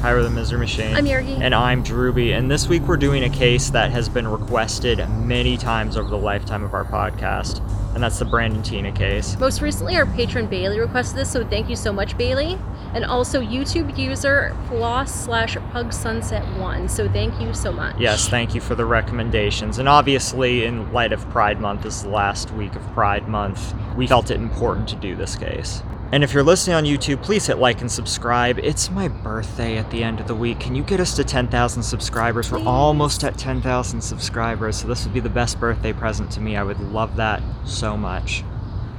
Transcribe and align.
Pyro 0.00 0.22
the 0.22 0.30
Misery 0.30 0.58
Machine. 0.58 0.96
I'm 0.96 1.04
Yergy. 1.04 1.38
And 1.42 1.54
I'm 1.54 1.84
Drewby. 1.84 2.32
And 2.36 2.50
this 2.50 2.66
week 2.66 2.80
we're 2.84 2.96
doing 2.96 3.24
a 3.24 3.28
case 3.28 3.68
that 3.68 3.90
has 3.90 4.08
been 4.08 4.26
requested 4.26 5.06
many 5.10 5.58
times 5.58 5.98
over 5.98 6.08
the 6.08 6.16
lifetime 6.16 6.64
of 6.64 6.72
our 6.72 6.86
podcast. 6.86 7.60
And 7.94 8.02
that's 8.02 8.18
the 8.18 8.24
Brandon 8.24 8.62
Teena 8.62 8.96
case. 8.96 9.38
Most 9.38 9.60
recently, 9.60 9.96
our 9.96 10.06
patron 10.06 10.46
Bailey 10.46 10.80
requested 10.80 11.18
this, 11.18 11.30
so 11.30 11.44
thank 11.44 11.68
you 11.68 11.76
so 11.76 11.92
much, 11.92 12.16
Bailey. 12.16 12.58
And 12.94 13.04
also 13.04 13.42
YouTube 13.42 13.98
user 13.98 14.56
floss 14.68 15.14
slash 15.14 15.58
pug 15.70 15.92
sunset 15.92 16.46
one. 16.58 16.88
So 16.88 17.06
thank 17.06 17.38
you 17.38 17.52
so 17.52 17.70
much. 17.70 17.98
Yes, 17.98 18.26
thank 18.26 18.54
you 18.54 18.62
for 18.62 18.74
the 18.74 18.86
recommendations. 18.86 19.78
And 19.78 19.86
obviously, 19.86 20.64
in 20.64 20.90
light 20.94 21.12
of 21.12 21.28
Pride 21.28 21.60
Month, 21.60 21.82
this 21.82 21.96
is 21.96 22.04
the 22.04 22.08
last 22.08 22.50
week 22.52 22.74
of 22.74 22.82
Pride 22.94 23.28
Month, 23.28 23.74
we 23.96 24.06
felt 24.06 24.30
it 24.30 24.36
important 24.36 24.88
to 24.88 24.96
do 24.96 25.14
this 25.14 25.36
case. 25.36 25.82
And 26.12 26.24
if 26.24 26.34
you're 26.34 26.42
listening 26.42 26.74
on 26.74 26.84
YouTube, 26.84 27.22
please 27.22 27.46
hit 27.46 27.58
like 27.58 27.80
and 27.82 27.90
subscribe. 27.90 28.58
It's 28.58 28.90
my 28.90 29.06
birthday 29.06 29.78
at 29.78 29.92
the 29.92 30.02
end 30.02 30.18
of 30.18 30.26
the 30.26 30.34
week. 30.34 30.58
Can 30.58 30.74
you 30.74 30.82
get 30.82 30.98
us 30.98 31.14
to 31.14 31.22
10,000 31.22 31.84
subscribers? 31.84 32.48
Please. 32.48 32.64
We're 32.64 32.68
almost 32.68 33.22
at 33.22 33.38
10,000 33.38 34.00
subscribers, 34.00 34.76
so 34.78 34.88
this 34.88 35.04
would 35.04 35.14
be 35.14 35.20
the 35.20 35.30
best 35.30 35.60
birthday 35.60 35.92
present 35.92 36.28
to 36.32 36.40
me. 36.40 36.56
I 36.56 36.64
would 36.64 36.80
love 36.80 37.14
that 37.14 37.40
so 37.64 37.96
much. 37.96 38.42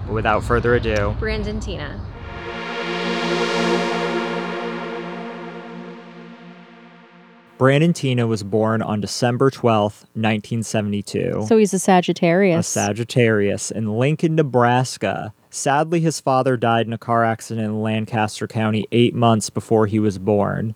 But 0.05 0.13
without 0.13 0.45
further 0.45 0.75
ado, 0.75 1.13
Brandon 1.19 1.59
Teena. 1.59 1.99
Brandon 7.57 7.91
Teena 7.91 8.25
was 8.25 8.41
born 8.41 8.81
on 8.81 9.01
December 9.01 9.51
12th, 9.51 10.05
1972. 10.15 11.45
So 11.45 11.57
he's 11.57 11.73
a 11.73 11.79
Sagittarius. 11.79 12.65
a 12.65 12.71
Sagittarius 12.71 13.69
in 13.69 13.99
Lincoln, 13.99 14.35
Nebraska. 14.35 15.33
Sadly, 15.53 15.99
his 15.99 16.21
father 16.21 16.55
died 16.55 16.87
in 16.87 16.93
a 16.93 16.97
car 16.97 17.25
accident 17.25 17.65
in 17.65 17.81
Lancaster 17.81 18.47
County 18.47 18.87
eight 18.93 19.13
months 19.13 19.49
before 19.49 19.85
he 19.85 19.99
was 19.99 20.17
born. 20.17 20.75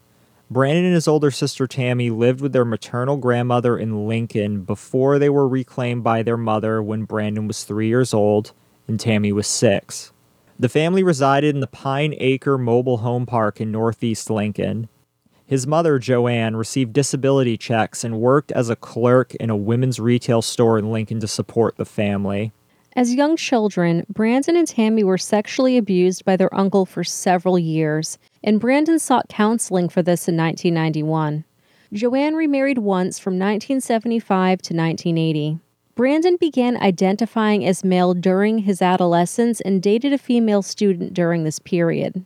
Brandon 0.52 0.84
and 0.84 0.94
his 0.94 1.08
older 1.08 1.32
sister 1.32 1.66
Tammy 1.66 2.10
lived 2.10 2.42
with 2.42 2.52
their 2.52 2.66
maternal 2.66 3.16
grandmother 3.16 3.78
in 3.78 4.06
Lincoln 4.06 4.64
before 4.64 5.18
they 5.18 5.30
were 5.30 5.48
reclaimed 5.48 6.04
by 6.04 6.24
their 6.24 6.36
mother 6.36 6.84
when 6.84 7.06
Brandon 7.06 7.48
was 7.48 7.64
three 7.64 7.88
years 7.88 8.14
old 8.14 8.52
and 8.86 9.00
Tammy 9.00 9.32
was 9.32 9.48
six. 9.48 10.12
The 10.60 10.70
family 10.70 11.04
resided 11.04 11.56
in 11.56 11.62
the 11.62 11.68
Pine 11.68 12.14
Acre 12.18 12.58
Mobile 12.58 12.98
Home 12.98 13.26
Park 13.26 13.62
in 13.62 13.72
northeast 13.72 14.30
Lincoln. 14.30 14.90
His 15.46 15.66
mother, 15.66 16.00
JoAnn, 16.00 16.58
received 16.58 16.92
disability 16.92 17.56
checks 17.56 18.04
and 18.04 18.20
worked 18.20 18.52
as 18.52 18.70
a 18.70 18.76
clerk 18.76 19.36
in 19.36 19.50
a 19.50 19.56
women's 19.56 20.02
retail 20.02 20.42
store 20.42 20.78
in 20.78 20.92
Lincoln 20.92 21.22
to 21.22 21.28
support 21.28 21.78
the 21.78 21.86
family. 21.86 22.52
As 22.98 23.14
young 23.14 23.36
children, 23.36 24.06
Brandon 24.08 24.56
and 24.56 24.66
Tammy 24.66 25.04
were 25.04 25.18
sexually 25.18 25.76
abused 25.76 26.24
by 26.24 26.38
their 26.38 26.54
uncle 26.56 26.86
for 26.86 27.04
several 27.04 27.60
years, 27.60 28.18
and 28.42 28.58
Brandon 28.58 29.00
sought 29.00 29.28
counseling 29.28 29.90
for 29.90 30.02
this 30.02 30.30
in 30.30 30.38
1991. 30.38 31.44
JoAnn 31.94 32.36
remarried 32.36 32.78
once 32.78 33.20
from 33.20 33.34
1975 33.34 34.62
to 34.62 34.74
1980. 34.74 35.60
Brandon 35.96 36.38
began 36.38 36.78
identifying 36.78 37.66
as 37.66 37.84
male 37.84 38.14
during 38.14 38.60
his 38.60 38.82
adolescence 38.82 39.60
and 39.60 39.84
dated 39.84 40.14
a 40.14 40.18
female 40.18 40.62
student 40.62 41.14
during 41.14 41.44
this 41.44 41.60
period. 41.60 42.24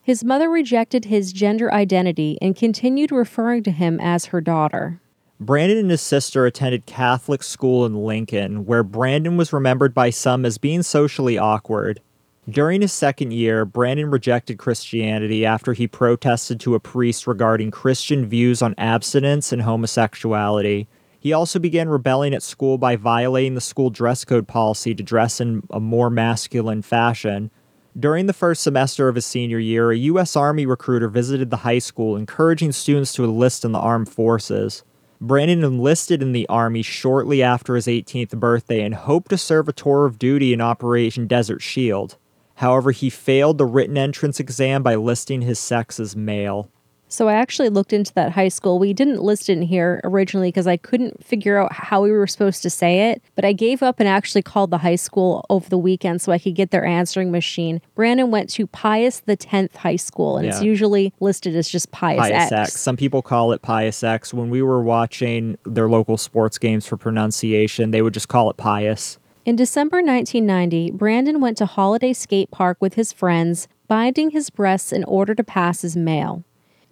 His 0.00 0.22
mother 0.22 0.48
rejected 0.48 1.06
his 1.06 1.32
gender 1.32 1.72
identity 1.72 2.38
and 2.40 2.54
continued 2.54 3.10
referring 3.10 3.64
to 3.64 3.72
him 3.72 3.98
as 4.00 4.26
her 4.26 4.40
daughter. 4.40 5.00
Brandon 5.40 5.78
and 5.78 5.90
his 5.90 6.00
sister 6.00 6.46
attended 6.46 6.86
Catholic 6.86 7.42
school 7.42 7.84
in 7.84 8.04
Lincoln, 8.04 8.64
where 8.66 8.84
Brandon 8.84 9.36
was 9.36 9.52
remembered 9.52 9.92
by 9.92 10.10
some 10.10 10.44
as 10.44 10.58
being 10.58 10.82
socially 10.82 11.36
awkward. 11.36 12.00
During 12.48 12.82
his 12.82 12.92
second 12.92 13.32
year, 13.32 13.64
Brandon 13.64 14.10
rejected 14.10 14.58
Christianity 14.58 15.44
after 15.44 15.72
he 15.72 15.88
protested 15.88 16.60
to 16.60 16.74
a 16.74 16.80
priest 16.80 17.26
regarding 17.26 17.70
Christian 17.70 18.26
views 18.26 18.62
on 18.62 18.74
abstinence 18.78 19.50
and 19.50 19.62
homosexuality. 19.62 20.86
He 21.18 21.32
also 21.32 21.58
began 21.58 21.88
rebelling 21.88 22.34
at 22.34 22.42
school 22.42 22.76
by 22.76 22.96
violating 22.96 23.54
the 23.54 23.60
school 23.60 23.88
dress 23.90 24.24
code 24.24 24.46
policy 24.46 24.94
to 24.94 25.02
dress 25.02 25.40
in 25.40 25.62
a 25.70 25.80
more 25.80 26.10
masculine 26.10 26.82
fashion. 26.82 27.50
During 27.98 28.26
the 28.26 28.34
first 28.34 28.62
semester 28.62 29.08
of 29.08 29.14
his 29.14 29.24
senior 29.24 29.58
year, 29.58 29.90
a 29.90 29.96
U.S. 29.96 30.36
Army 30.36 30.66
recruiter 30.66 31.08
visited 31.08 31.50
the 31.50 31.58
high 31.58 31.78
school, 31.78 32.14
encouraging 32.14 32.72
students 32.72 33.14
to 33.14 33.24
enlist 33.24 33.64
in 33.64 33.72
the 33.72 33.78
armed 33.78 34.10
forces. 34.10 34.84
Brandon 35.26 35.64
enlisted 35.64 36.20
in 36.20 36.32
the 36.32 36.46
Army 36.50 36.82
shortly 36.82 37.42
after 37.42 37.76
his 37.76 37.86
18th 37.86 38.38
birthday 38.38 38.82
and 38.82 38.94
hoped 38.94 39.30
to 39.30 39.38
serve 39.38 39.70
a 39.70 39.72
tour 39.72 40.04
of 40.04 40.18
duty 40.18 40.52
in 40.52 40.60
Operation 40.60 41.26
Desert 41.26 41.62
Shield. 41.62 42.18
However, 42.56 42.90
he 42.90 43.08
failed 43.08 43.56
the 43.56 43.64
written 43.64 43.96
entrance 43.96 44.38
exam 44.38 44.82
by 44.82 44.96
listing 44.96 45.40
his 45.40 45.58
sex 45.58 45.98
as 45.98 46.14
male. 46.14 46.70
So 47.14 47.28
I 47.28 47.34
actually 47.34 47.68
looked 47.68 47.92
into 47.92 48.12
that 48.14 48.32
high 48.32 48.48
school. 48.48 48.80
We 48.80 48.92
didn't 48.92 49.22
list 49.22 49.48
it 49.48 49.52
in 49.52 49.62
here 49.62 50.00
originally 50.02 50.48
because 50.48 50.66
I 50.66 50.76
couldn't 50.76 51.24
figure 51.24 51.56
out 51.56 51.72
how 51.72 52.02
we 52.02 52.10
were 52.10 52.26
supposed 52.26 52.60
to 52.62 52.70
say 52.70 53.10
it, 53.10 53.22
but 53.36 53.44
I 53.44 53.52
gave 53.52 53.84
up 53.84 54.00
and 54.00 54.08
actually 54.08 54.42
called 54.42 54.70
the 54.70 54.78
high 54.78 54.96
school 54.96 55.46
over 55.48 55.68
the 55.68 55.78
weekend 55.78 56.20
so 56.20 56.32
I 56.32 56.40
could 56.40 56.56
get 56.56 56.72
their 56.72 56.84
answering 56.84 57.30
machine. 57.30 57.80
Brandon 57.94 58.32
went 58.32 58.50
to 58.50 58.66
Pius 58.66 59.20
the 59.20 59.36
10th 59.36 59.76
High 59.76 59.94
School, 59.94 60.38
and 60.38 60.48
it's 60.48 60.60
usually 60.60 61.12
listed 61.20 61.54
as 61.54 61.68
just 61.68 61.92
Pius, 61.92 62.18
Pius 62.18 62.32
X. 62.32 62.52
X. 62.52 62.80
Some 62.80 62.96
people 62.96 63.22
call 63.22 63.52
it 63.52 63.62
Pius 63.62 64.02
X. 64.02 64.34
When 64.34 64.50
we 64.50 64.60
were 64.60 64.82
watching 64.82 65.56
their 65.64 65.88
local 65.88 66.16
sports 66.16 66.58
games 66.58 66.84
for 66.84 66.96
pronunciation, 66.96 67.92
they 67.92 68.02
would 68.02 68.14
just 68.14 68.28
call 68.28 68.50
it 68.50 68.56
Pius. 68.56 69.18
In 69.44 69.54
December 69.54 69.98
1990, 69.98 70.90
Brandon 70.92 71.40
went 71.40 71.58
to 71.58 71.66
Holiday 71.66 72.12
Skate 72.12 72.50
Park 72.50 72.78
with 72.80 72.94
his 72.94 73.12
friends, 73.12 73.68
binding 73.86 74.30
his 74.30 74.50
breasts 74.50 74.90
in 74.90 75.04
order 75.04 75.34
to 75.34 75.44
pass 75.44 75.84
as 75.84 75.96
male. 75.96 76.42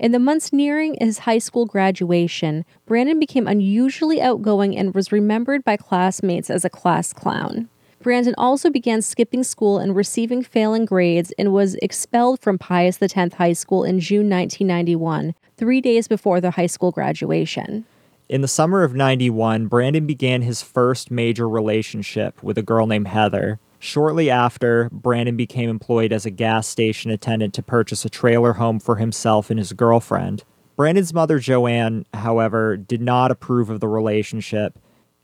In 0.02 0.10
the 0.10 0.18
months 0.18 0.52
nearing 0.52 0.96
his 1.00 1.20
high 1.20 1.38
school 1.38 1.64
graduation, 1.64 2.64
Brandon 2.86 3.20
became 3.20 3.46
unusually 3.46 4.20
outgoing 4.20 4.76
and 4.76 4.92
was 4.92 5.12
remembered 5.12 5.62
by 5.62 5.76
classmates 5.76 6.50
as 6.50 6.64
a 6.64 6.68
class 6.68 7.12
clown. 7.12 7.68
Brandon 8.02 8.34
also 8.36 8.68
began 8.68 9.00
skipping 9.00 9.44
school 9.44 9.78
and 9.78 9.94
receiving 9.94 10.42
failing 10.42 10.86
grades 10.86 11.32
and 11.38 11.52
was 11.52 11.76
expelled 11.76 12.40
from 12.40 12.58
Pius 12.58 13.00
X 13.00 13.34
High 13.34 13.52
School 13.52 13.84
in 13.84 14.00
June 14.00 14.28
1991, 14.28 15.36
three 15.56 15.80
days 15.80 16.08
before 16.08 16.40
the 16.40 16.50
high 16.50 16.66
school 16.66 16.90
graduation. 16.90 17.84
In 18.28 18.40
the 18.40 18.48
summer 18.48 18.82
of 18.82 18.96
91, 18.96 19.68
Brandon 19.68 20.04
began 20.04 20.42
his 20.42 20.62
first 20.62 21.12
major 21.12 21.48
relationship 21.48 22.42
with 22.42 22.58
a 22.58 22.62
girl 22.62 22.88
named 22.88 23.06
Heather. 23.06 23.60
Shortly 23.84 24.30
after, 24.30 24.88
Brandon 24.92 25.36
became 25.36 25.68
employed 25.68 26.12
as 26.12 26.24
a 26.24 26.30
gas 26.30 26.68
station 26.68 27.10
attendant 27.10 27.52
to 27.54 27.64
purchase 27.64 28.04
a 28.04 28.08
trailer 28.08 28.52
home 28.52 28.78
for 28.78 28.94
himself 28.94 29.50
and 29.50 29.58
his 29.58 29.72
girlfriend. 29.72 30.44
Brandon's 30.76 31.12
mother, 31.12 31.40
JoAnn, 31.40 32.04
however, 32.14 32.76
did 32.76 33.02
not 33.02 33.32
approve 33.32 33.70
of 33.70 33.80
the 33.80 33.88
relationship 33.88 34.78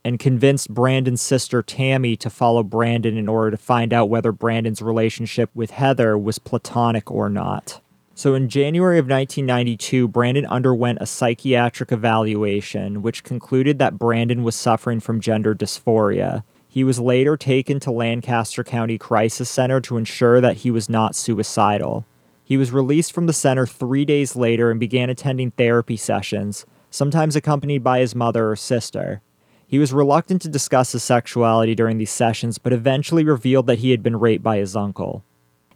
and 0.04 0.19
convinced 0.19 0.74
Brandon's 0.74 1.22
sister, 1.22 1.62
Tammy, 1.62 2.16
to 2.16 2.28
follow 2.28 2.64
Brandon 2.64 3.16
in 3.16 3.28
order 3.28 3.52
to 3.52 3.56
find 3.56 3.92
out 3.92 4.10
whether 4.10 4.32
Brandon's 4.32 4.82
relationship 4.82 5.50
with 5.54 5.70
Heather 5.70 6.19
was 6.19 6.40
platonic 6.40 7.12
or 7.12 7.28
not. 7.28 7.80
So 8.16 8.34
in 8.34 8.48
January 8.48 8.98
of 8.98 9.04
1992, 9.04 10.08
Brandon 10.08 10.46
underwent 10.46 10.98
a 11.00 11.06
psychiatric 11.06 11.92
evaluation, 11.92 13.02
which 13.02 13.22
concluded 13.22 13.78
that 13.78 14.00
Brandon 14.00 14.42
was 14.42 14.56
suffering 14.56 14.98
from 14.98 15.20
gender 15.20 15.54
dysphoria. 15.54 16.42
He 16.78 16.84
was 16.84 17.00
later 17.00 17.36
taken 17.36 17.80
to 17.80 17.90
Lancaster 17.90 18.62
County 18.62 18.98
Crisis 18.98 19.50
Center 19.50 19.80
to 19.80 19.96
ensure 19.96 20.40
that 20.40 20.58
he 20.58 20.70
was 20.70 20.88
not 20.88 21.16
suicidal. 21.16 22.06
He 22.44 22.56
was 22.56 22.70
released 22.70 23.12
from 23.12 23.26
the 23.26 23.32
center 23.32 23.66
three 23.66 24.04
days 24.04 24.36
later 24.36 24.70
and 24.70 24.78
began 24.78 25.10
attending 25.10 25.50
therapy 25.50 25.96
sessions, 25.96 26.66
sometimes 26.88 27.34
accompanied 27.34 27.82
by 27.82 27.98
his 27.98 28.14
mother 28.14 28.48
or 28.48 28.54
sister. 28.54 29.22
He 29.66 29.80
was 29.80 29.92
reluctant 29.92 30.40
to 30.42 30.48
discuss 30.48 30.92
his 30.92 31.02
sexuality 31.02 31.74
during 31.74 31.98
these 31.98 32.12
sessions, 32.12 32.58
but 32.58 32.72
eventually 32.72 33.24
revealed 33.24 33.66
that 33.66 33.81
he 33.81 33.90
had 33.90 34.04
been 34.04 34.20
raped 34.20 34.44
by 34.44 34.58
his 34.58 34.76
uncle. 34.76 35.24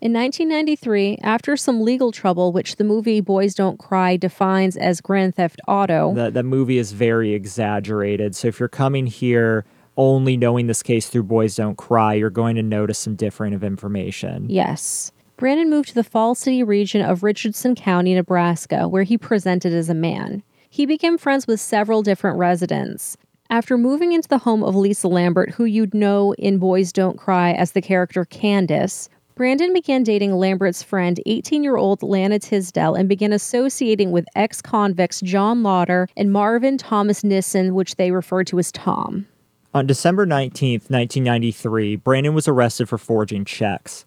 In 0.01 0.13
1993, 0.13 1.19
after 1.25 1.57
some 1.57 1.83
legal 1.83 2.13
trouble, 2.13 2.53
which 2.53 2.77
the 2.77 2.85
movie 2.85 3.21
Boys 3.21 3.57
Don't 3.57 3.81
Cry 3.81 4.17
defines 4.17 4.77
as 4.77 5.01
Grand 5.01 5.35
Theft 5.35 5.61
Auto, 5.67 6.15
that 6.15 6.45
movie 6.45 6.79
is 6.79 6.93
very 6.93 7.35
exaggerated. 7.35 8.37
So 8.37 8.47
if 8.47 8.61
you're 8.61 8.69
coming 8.69 9.09
here 9.09 9.65
only 9.97 10.37
knowing 10.37 10.67
this 10.67 10.83
case 10.83 11.09
through 11.09 11.25
Boys 11.25 11.57
Don't 11.57 11.77
Cry, 11.77 12.15
you're 12.15 12.31
going 12.31 12.57
to 12.57 12.63
notice 12.63 12.99
some 12.99 13.15
differing 13.15 13.55
of 13.55 13.65
information. 13.65 14.47
yes, 14.49 15.13
Brandon 15.37 15.69
moved 15.69 15.89
to 15.89 15.95
the 15.95 16.05
Falls 16.05 16.39
City 16.39 16.63
region 16.63 17.03
of 17.03 17.25
Richardson 17.25 17.75
County, 17.75 18.15
Nebraska, 18.15 18.87
where 18.87 19.03
he 19.03 19.19
presented 19.19 19.73
as 19.73 19.89
a 19.89 19.95
man. 19.95 20.43
He 20.71 20.87
became 20.87 21.19
friends 21.19 21.47
with 21.47 21.61
several 21.61 22.03
different 22.03 22.39
residents. 22.39 23.17
After 23.51 23.77
moving 23.77 24.13
into 24.13 24.29
the 24.29 24.39
home 24.39 24.63
of 24.63 24.77
Lisa 24.77 25.09
Lambert, 25.09 25.51
who 25.51 25.65
you'd 25.65 25.95
know 25.95 26.33
in 26.35 26.59
Boys 26.59 26.93
Don't 26.93 27.19
Cry 27.19 27.53
as 27.53 27.73
the 27.73 27.83
character 27.83 28.25
Candace, 28.25 29.09
Brandon 29.35 29.73
began 29.73 30.03
dating 30.03 30.33
Lambert's 30.33 30.83
friend, 30.83 31.19
18 31.27 31.65
year 31.65 31.77
old 31.77 32.03
Lana 32.03 32.39
Tisdel, 32.39 32.95
and 32.95 33.09
began 33.09 33.33
associating 33.33 34.13
with 34.13 34.27
ex 34.37 34.63
convicts 34.63 35.21
John 35.23 35.63
Lotter 35.63 36.07
and 36.17 36.33
Marvin 36.33 36.79
Thomas 36.79 37.25
Nissen, 37.25 37.75
which 37.75 37.97
they 37.97 38.11
referred 38.13 38.47
to 38.47 38.59
as 38.59 38.71
Tom. 38.71 39.27
On 39.75 39.87
December 39.87 40.27
19th, 40.27 40.91
1993, 40.91 41.97
Brandon 41.97 42.35
was 42.35 42.47
arrested 42.47 42.91
for 42.91 42.99
forging 42.99 43.47
checks. 43.47 44.05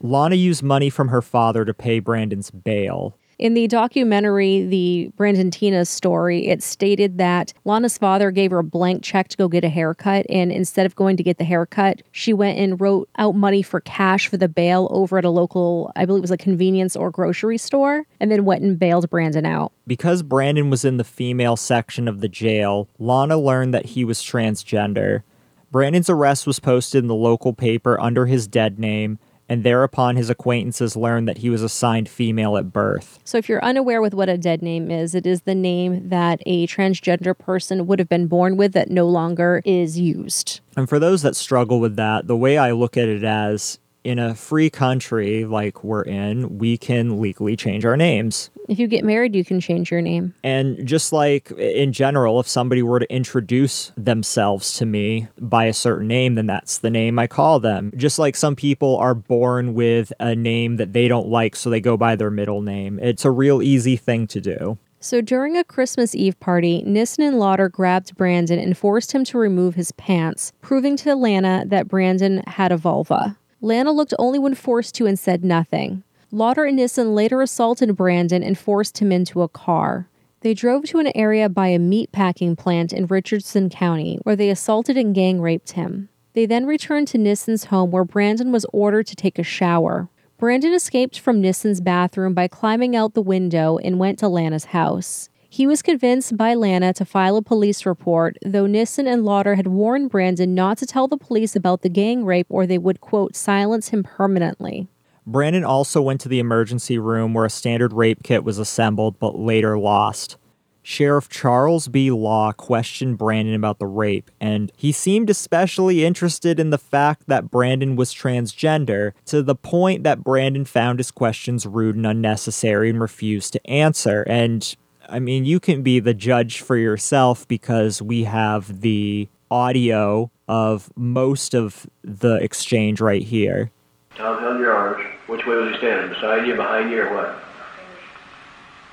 Lana 0.00 0.36
used 0.36 0.62
money 0.62 0.88
from 0.88 1.08
her 1.08 1.20
father 1.20 1.66
to 1.66 1.74
pay 1.74 1.98
Brandon's 1.98 2.50
bail. 2.50 3.18
In 3.42 3.54
the 3.54 3.66
documentary, 3.66 4.64
the 4.66 5.10
Brandon 5.16 5.50
Teena 5.50 5.84
story, 5.84 6.46
it 6.46 6.62
stated 6.62 7.18
that 7.18 7.52
Lana's 7.64 7.98
father 7.98 8.30
gave 8.30 8.52
her 8.52 8.60
a 8.60 8.62
blank 8.62 9.02
check 9.02 9.26
to 9.30 9.36
go 9.36 9.48
get 9.48 9.64
a 9.64 9.68
haircut. 9.68 10.26
And 10.28 10.52
instead 10.52 10.86
of 10.86 10.94
going 10.94 11.16
to 11.16 11.24
get 11.24 11.38
the 11.38 11.44
haircut, 11.44 12.02
she 12.12 12.32
went 12.32 12.56
and 12.56 12.80
wrote 12.80 13.08
out 13.18 13.34
money 13.34 13.60
for 13.60 13.80
cash 13.80 14.28
for 14.28 14.36
the 14.36 14.46
bail 14.46 14.86
over 14.92 15.18
at 15.18 15.24
a 15.24 15.28
local, 15.28 15.90
I 15.96 16.04
believe 16.04 16.20
it 16.20 16.22
was 16.22 16.30
a 16.30 16.36
convenience 16.36 16.94
or 16.94 17.10
grocery 17.10 17.58
store, 17.58 18.06
and 18.20 18.30
then 18.30 18.44
went 18.44 18.62
and 18.62 18.78
bailed 18.78 19.10
Brandon 19.10 19.44
out. 19.44 19.72
Because 19.88 20.22
Brandon 20.22 20.70
was 20.70 20.84
in 20.84 20.98
the 20.98 21.02
female 21.02 21.56
section 21.56 22.06
of 22.06 22.20
the 22.20 22.28
jail, 22.28 22.88
Lana 23.00 23.36
learned 23.38 23.74
that 23.74 23.86
he 23.86 24.04
was 24.04 24.22
transgender. 24.22 25.24
Brandon's 25.72 26.08
arrest 26.08 26.46
was 26.46 26.60
posted 26.60 27.02
in 27.02 27.08
the 27.08 27.14
local 27.16 27.52
paper 27.52 28.00
under 28.00 28.26
his 28.26 28.46
dead 28.46 28.78
name, 28.78 29.18
and 29.48 29.64
thereupon 29.64 30.16
his 30.16 30.30
acquaintances 30.30 30.96
learned 30.96 31.28
that 31.28 31.38
he 31.38 31.50
was 31.50 31.62
assigned 31.62 32.08
female 32.08 32.56
at 32.56 32.72
birth. 32.72 33.18
So, 33.24 33.38
if 33.38 33.48
you're 33.48 33.64
unaware 33.64 34.00
with 34.00 34.14
what 34.14 34.28
a 34.28 34.38
dead 34.38 34.62
name 34.62 34.90
is, 34.90 35.14
it 35.14 35.26
is 35.26 35.42
the 35.42 35.54
name 35.54 36.08
that 36.08 36.40
a 36.46 36.66
transgender 36.66 37.36
person 37.36 37.86
would 37.86 37.98
have 37.98 38.08
been 38.08 38.26
born 38.26 38.56
with 38.56 38.72
that 38.72 38.90
no 38.90 39.06
longer 39.06 39.62
is 39.64 39.98
used. 39.98 40.60
And 40.76 40.88
for 40.88 40.98
those 40.98 41.22
that 41.22 41.36
struggle 41.36 41.80
with 41.80 41.96
that, 41.96 42.26
the 42.26 42.36
way 42.36 42.58
I 42.58 42.72
look 42.72 42.96
at 42.96 43.08
it 43.08 43.24
as 43.24 43.78
in 44.04 44.18
a 44.18 44.34
free 44.34 44.70
country 44.70 45.44
like 45.44 45.84
we're 45.84 46.02
in, 46.02 46.58
we 46.58 46.76
can 46.76 47.20
legally 47.20 47.56
change 47.56 47.84
our 47.84 47.96
names. 47.96 48.50
If 48.68 48.78
you 48.78 48.86
get 48.86 49.04
married, 49.04 49.34
you 49.34 49.44
can 49.44 49.60
change 49.60 49.90
your 49.90 50.00
name. 50.00 50.34
And 50.44 50.86
just 50.86 51.12
like 51.12 51.50
in 51.52 51.92
general, 51.92 52.40
if 52.40 52.48
somebody 52.48 52.82
were 52.82 53.00
to 53.00 53.12
introduce 53.12 53.92
themselves 53.96 54.74
to 54.74 54.86
me 54.86 55.28
by 55.38 55.64
a 55.64 55.72
certain 55.72 56.08
name, 56.08 56.34
then 56.34 56.46
that's 56.46 56.78
the 56.78 56.90
name 56.90 57.18
I 57.18 57.26
call 57.26 57.60
them. 57.60 57.92
Just 57.96 58.18
like 58.18 58.36
some 58.36 58.56
people 58.56 58.96
are 58.96 59.14
born 59.14 59.74
with 59.74 60.12
a 60.20 60.34
name 60.34 60.76
that 60.76 60.92
they 60.92 61.08
don't 61.08 61.28
like, 61.28 61.56
so 61.56 61.70
they 61.70 61.80
go 61.80 61.96
by 61.96 62.16
their 62.16 62.30
middle 62.30 62.62
name. 62.62 62.98
It's 63.00 63.24
a 63.24 63.30
real 63.30 63.62
easy 63.62 63.96
thing 63.96 64.26
to 64.28 64.40
do. 64.40 64.78
So 65.00 65.20
during 65.20 65.56
a 65.56 65.64
Christmas 65.64 66.14
Eve 66.14 66.38
party, 66.38 66.80
Nissen 66.86 67.24
and 67.24 67.40
Lotter 67.40 67.68
grabbed 67.68 68.16
Brandon 68.16 68.60
and 68.60 68.78
forced 68.78 69.10
him 69.10 69.24
to 69.24 69.38
remove 69.38 69.74
his 69.74 69.90
pants, 69.90 70.52
proving 70.60 70.96
to 70.98 71.16
Lana 71.16 71.64
that 71.66 71.88
Brandon 71.88 72.44
had 72.46 72.70
a 72.70 72.76
vulva. 72.76 73.36
Lana 73.64 73.92
looked 73.92 74.12
only 74.18 74.40
when 74.40 74.56
forced 74.56 74.96
to 74.96 75.06
and 75.06 75.16
said 75.16 75.44
nothing. 75.44 76.02
Lotter 76.32 76.64
and 76.64 76.76
Nissen 76.76 77.14
later 77.14 77.40
assaulted 77.40 77.94
Brandon 77.96 78.42
and 78.42 78.58
forced 78.58 78.98
him 78.98 79.12
into 79.12 79.40
a 79.40 79.48
car. 79.48 80.08
They 80.40 80.52
drove 80.52 80.84
to 80.86 80.98
an 80.98 81.12
area 81.14 81.48
by 81.48 81.68
a 81.68 81.78
meat 81.78 82.10
packing 82.10 82.56
plant 82.56 82.92
in 82.92 83.06
Richardson 83.06 83.70
County 83.70 84.18
where 84.24 84.34
they 84.34 84.50
assaulted 84.50 84.96
and 84.96 85.14
gang 85.14 85.40
raped 85.40 85.72
him. 85.72 86.08
They 86.32 86.44
then 86.44 86.66
returned 86.66 87.06
to 87.08 87.18
Nissen's 87.18 87.66
home 87.66 87.92
where 87.92 88.04
Brandon 88.04 88.50
was 88.50 88.66
ordered 88.72 89.06
to 89.06 89.16
take 89.16 89.38
a 89.38 89.44
shower. 89.44 90.08
Brandon 90.38 90.72
escaped 90.72 91.20
from 91.20 91.40
Nissen's 91.40 91.80
bathroom 91.80 92.34
by 92.34 92.48
climbing 92.48 92.96
out 92.96 93.14
the 93.14 93.22
window 93.22 93.78
and 93.78 94.00
went 94.00 94.18
to 94.18 94.28
Lana's 94.28 94.64
house. 94.66 95.28
He 95.52 95.66
was 95.66 95.82
convinced 95.82 96.38
by 96.38 96.54
Lana 96.54 96.94
to 96.94 97.04
file 97.04 97.36
a 97.36 97.42
police 97.42 97.84
report, 97.84 98.38
though 98.42 98.64
Nissen 98.64 99.06
and 99.06 99.22
Lotter 99.22 99.54
had 99.54 99.66
warned 99.66 100.08
Brandon 100.08 100.54
not 100.54 100.78
to 100.78 100.86
tell 100.86 101.08
the 101.08 101.18
police 101.18 101.54
about 101.54 101.82
the 101.82 101.90
gang 101.90 102.24
rape 102.24 102.46
or 102.48 102.66
they 102.66 102.78
would, 102.78 103.02
quote, 103.02 103.36
silence 103.36 103.88
him 103.88 104.02
permanently. 104.02 104.88
Brandon 105.26 105.62
also 105.62 106.00
went 106.00 106.22
to 106.22 106.30
the 106.30 106.38
emergency 106.38 106.96
room 106.96 107.34
where 107.34 107.44
a 107.44 107.50
standard 107.50 107.92
rape 107.92 108.22
kit 108.22 108.44
was 108.44 108.56
assembled 108.56 109.18
but 109.18 109.38
later 109.38 109.78
lost. 109.78 110.38
Sheriff 110.82 111.28
Charles 111.28 111.86
B. 111.86 112.10
Law 112.10 112.52
questioned 112.52 113.18
Brandon 113.18 113.54
about 113.54 113.78
the 113.78 113.86
rape, 113.86 114.30
and 114.40 114.72
he 114.74 114.90
seemed 114.90 115.28
especially 115.28 116.02
interested 116.02 116.58
in 116.58 116.70
the 116.70 116.78
fact 116.78 117.24
that 117.26 117.50
Brandon 117.50 117.94
was 117.94 118.14
transgender, 118.14 119.12
to 119.26 119.42
the 119.42 119.54
point 119.54 120.02
that 120.02 120.24
Brandon 120.24 120.64
found 120.64 120.98
his 120.98 121.10
questions 121.10 121.66
rude 121.66 121.94
and 121.94 122.06
unnecessary 122.06 122.88
and 122.88 123.02
refused 123.02 123.52
to 123.52 123.66
answer. 123.66 124.22
And 124.22 124.74
I 125.12 125.18
mean, 125.18 125.44
you 125.44 125.60
can 125.60 125.82
be 125.82 126.00
the 126.00 126.14
judge 126.14 126.62
for 126.62 126.74
yourself 126.74 127.46
because 127.46 128.00
we 128.00 128.24
have 128.24 128.80
the 128.80 129.28
audio 129.50 130.30
of 130.48 130.90
most 130.96 131.52
of 131.52 131.86
the 132.02 132.36
exchange 132.36 132.98
right 132.98 133.22
here. 133.22 133.70
Tom 134.16 134.40
held 134.40 134.58
your 134.58 134.72
arms. 134.72 135.04
Which 135.26 135.44
way 135.44 135.56
was 135.56 135.72
he 135.72 135.76
standing? 135.76 136.14
Beside 136.14 136.46
you, 136.46 136.56
behind 136.56 136.90
you, 136.90 137.02
or 137.02 137.14
what? 137.14 137.38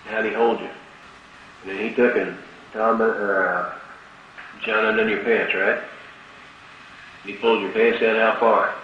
How'd 0.07 0.25
he 0.25 0.33
hold 0.33 0.59
you? 0.59 0.67
And 1.61 1.71
then 1.71 1.89
he 1.89 1.95
took 1.95 2.17
and 2.17 2.37
Tom, 2.73 2.99
uh, 2.99 3.71
John 4.65 4.85
undone 4.87 5.07
your 5.07 5.23
pants, 5.23 5.55
right? 5.55 5.81
He 7.23 7.33
pulled 7.33 7.61
your 7.61 7.71
pants 7.71 8.01
down 8.01 8.17
how 8.17 8.37
far? 8.41 8.75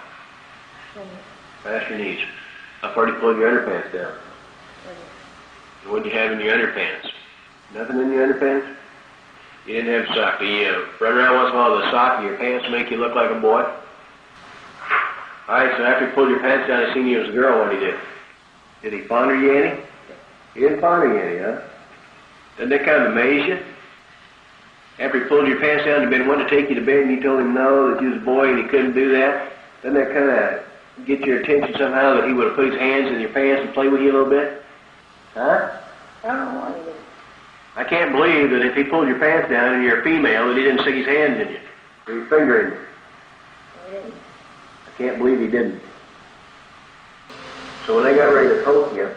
Past 1.62 1.90
your 1.90 1.98
knees. 1.98 2.20
How 2.80 2.94
far 2.94 3.04
did 3.04 3.16
he 3.16 3.20
pull 3.20 3.36
your 3.36 3.50
underpants 3.50 3.92
down? 3.92 4.14
What 5.86 6.02
did 6.02 6.12
you 6.14 6.18
have 6.18 6.32
in 6.32 6.40
your 6.40 6.56
underpants? 6.56 7.10
Nothing 7.74 8.00
in 8.00 8.12
your 8.12 8.26
underpants? 8.26 8.74
You 9.66 9.74
didn't 9.74 9.92
have 9.92 10.10
a 10.10 10.14
sock. 10.14 10.38
Do 10.38 10.46
you 10.46 10.66
uh, 10.68 11.04
run 11.04 11.18
around 11.18 11.34
once 11.34 11.50
in 11.50 11.56
a 11.56 11.58
while 11.58 11.76
with 11.76 11.86
a 11.86 11.90
sock 11.90 12.20
in 12.20 12.26
your 12.26 12.36
pants 12.36 12.66
make 12.70 12.90
you 12.90 12.98
look 12.98 13.14
like 13.14 13.30
a 13.30 13.40
boy? 13.40 13.62
All 15.48 15.54
right, 15.54 15.76
so 15.76 15.84
after 15.84 16.08
he 16.08 16.12
pulled 16.14 16.30
your 16.30 16.40
pants 16.40 16.68
down 16.68 16.84
and 16.84 16.94
seen 16.94 17.06
you 17.06 17.22
as 17.22 17.28
a 17.28 17.32
girl, 17.32 17.58
what 17.58 17.70
did 17.70 17.80
he 17.80 17.86
do? 17.86 17.98
Did 18.82 18.92
he 18.92 19.08
fonder 19.08 19.34
you 19.34 19.52
any? 19.52 19.80
He 20.54 20.60
didn't 20.60 20.80
fonder 20.80 21.12
you 21.12 21.18
any, 21.18 21.38
huh? 21.38 21.62
Doesn't 22.56 22.70
that 22.70 22.84
kind 22.84 23.02
of 23.02 23.12
amaze 23.12 23.46
you? 23.48 23.58
After 24.98 25.22
he 25.22 25.28
pulled 25.28 25.46
your 25.46 25.60
pants 25.60 25.84
down 25.84 26.02
and 26.02 26.10
been 26.10 26.26
wanting 26.26 26.48
to 26.48 26.50
take 26.50 26.68
you 26.68 26.74
to 26.76 26.80
bed 26.80 27.02
and 27.02 27.10
you 27.10 27.22
told 27.22 27.40
him 27.40 27.52
no, 27.52 27.92
that 27.92 28.02
you 28.02 28.10
was 28.10 28.22
a 28.22 28.24
boy 28.24 28.48
and 28.48 28.58
he 28.58 28.68
couldn't 28.68 28.94
do 28.94 29.12
that, 29.12 29.52
doesn't 29.82 29.94
that 29.94 30.12
kind 30.14 30.30
of 30.30 31.06
get 31.06 31.20
your 31.20 31.40
attention 31.40 31.74
somehow 31.76 32.14
that 32.14 32.26
he 32.26 32.32
would 32.32 32.46
have 32.48 32.56
put 32.56 32.66
his 32.70 32.78
hands 32.78 33.12
in 33.12 33.20
your 33.20 33.30
pants 33.30 33.62
and 33.64 33.74
play 33.74 33.88
with 33.88 34.00
you 34.00 34.10
a 34.10 34.14
little 34.16 34.30
bit? 34.30 34.62
Huh? 35.34 35.78
I 36.24 36.26
don't 36.28 36.54
know 36.54 36.60
what 36.60 36.78
he 36.78 36.84
did. 36.84 37.05
I 37.76 37.84
can't 37.84 38.12
believe 38.12 38.50
that 38.50 38.64
if 38.64 38.74
he 38.74 38.84
pulled 38.84 39.06
your 39.06 39.18
pants 39.18 39.50
down 39.50 39.74
and 39.74 39.84
you're 39.84 40.00
a 40.00 40.04
female 40.04 40.48
that 40.48 40.56
he 40.56 40.62
didn't 40.62 40.80
stick 40.80 40.94
his 40.94 41.06
hands 41.06 41.40
in 41.40 41.48
you. 41.50 41.60
Or 42.06 42.20
his 42.20 42.28
finger 42.30 42.60
in 42.60 42.72
you. 42.72 42.78
He 43.84 43.92
didn't. 43.92 44.14
I 44.86 44.90
can't 44.96 45.18
believe 45.18 45.40
he 45.40 45.46
didn't. 45.46 45.82
So 47.86 47.94
when 47.94 48.04
they 48.04 48.14
got 48.14 48.32
ready 48.32 48.48
to 48.48 48.62
poke 48.64 48.94
you, 48.96 49.10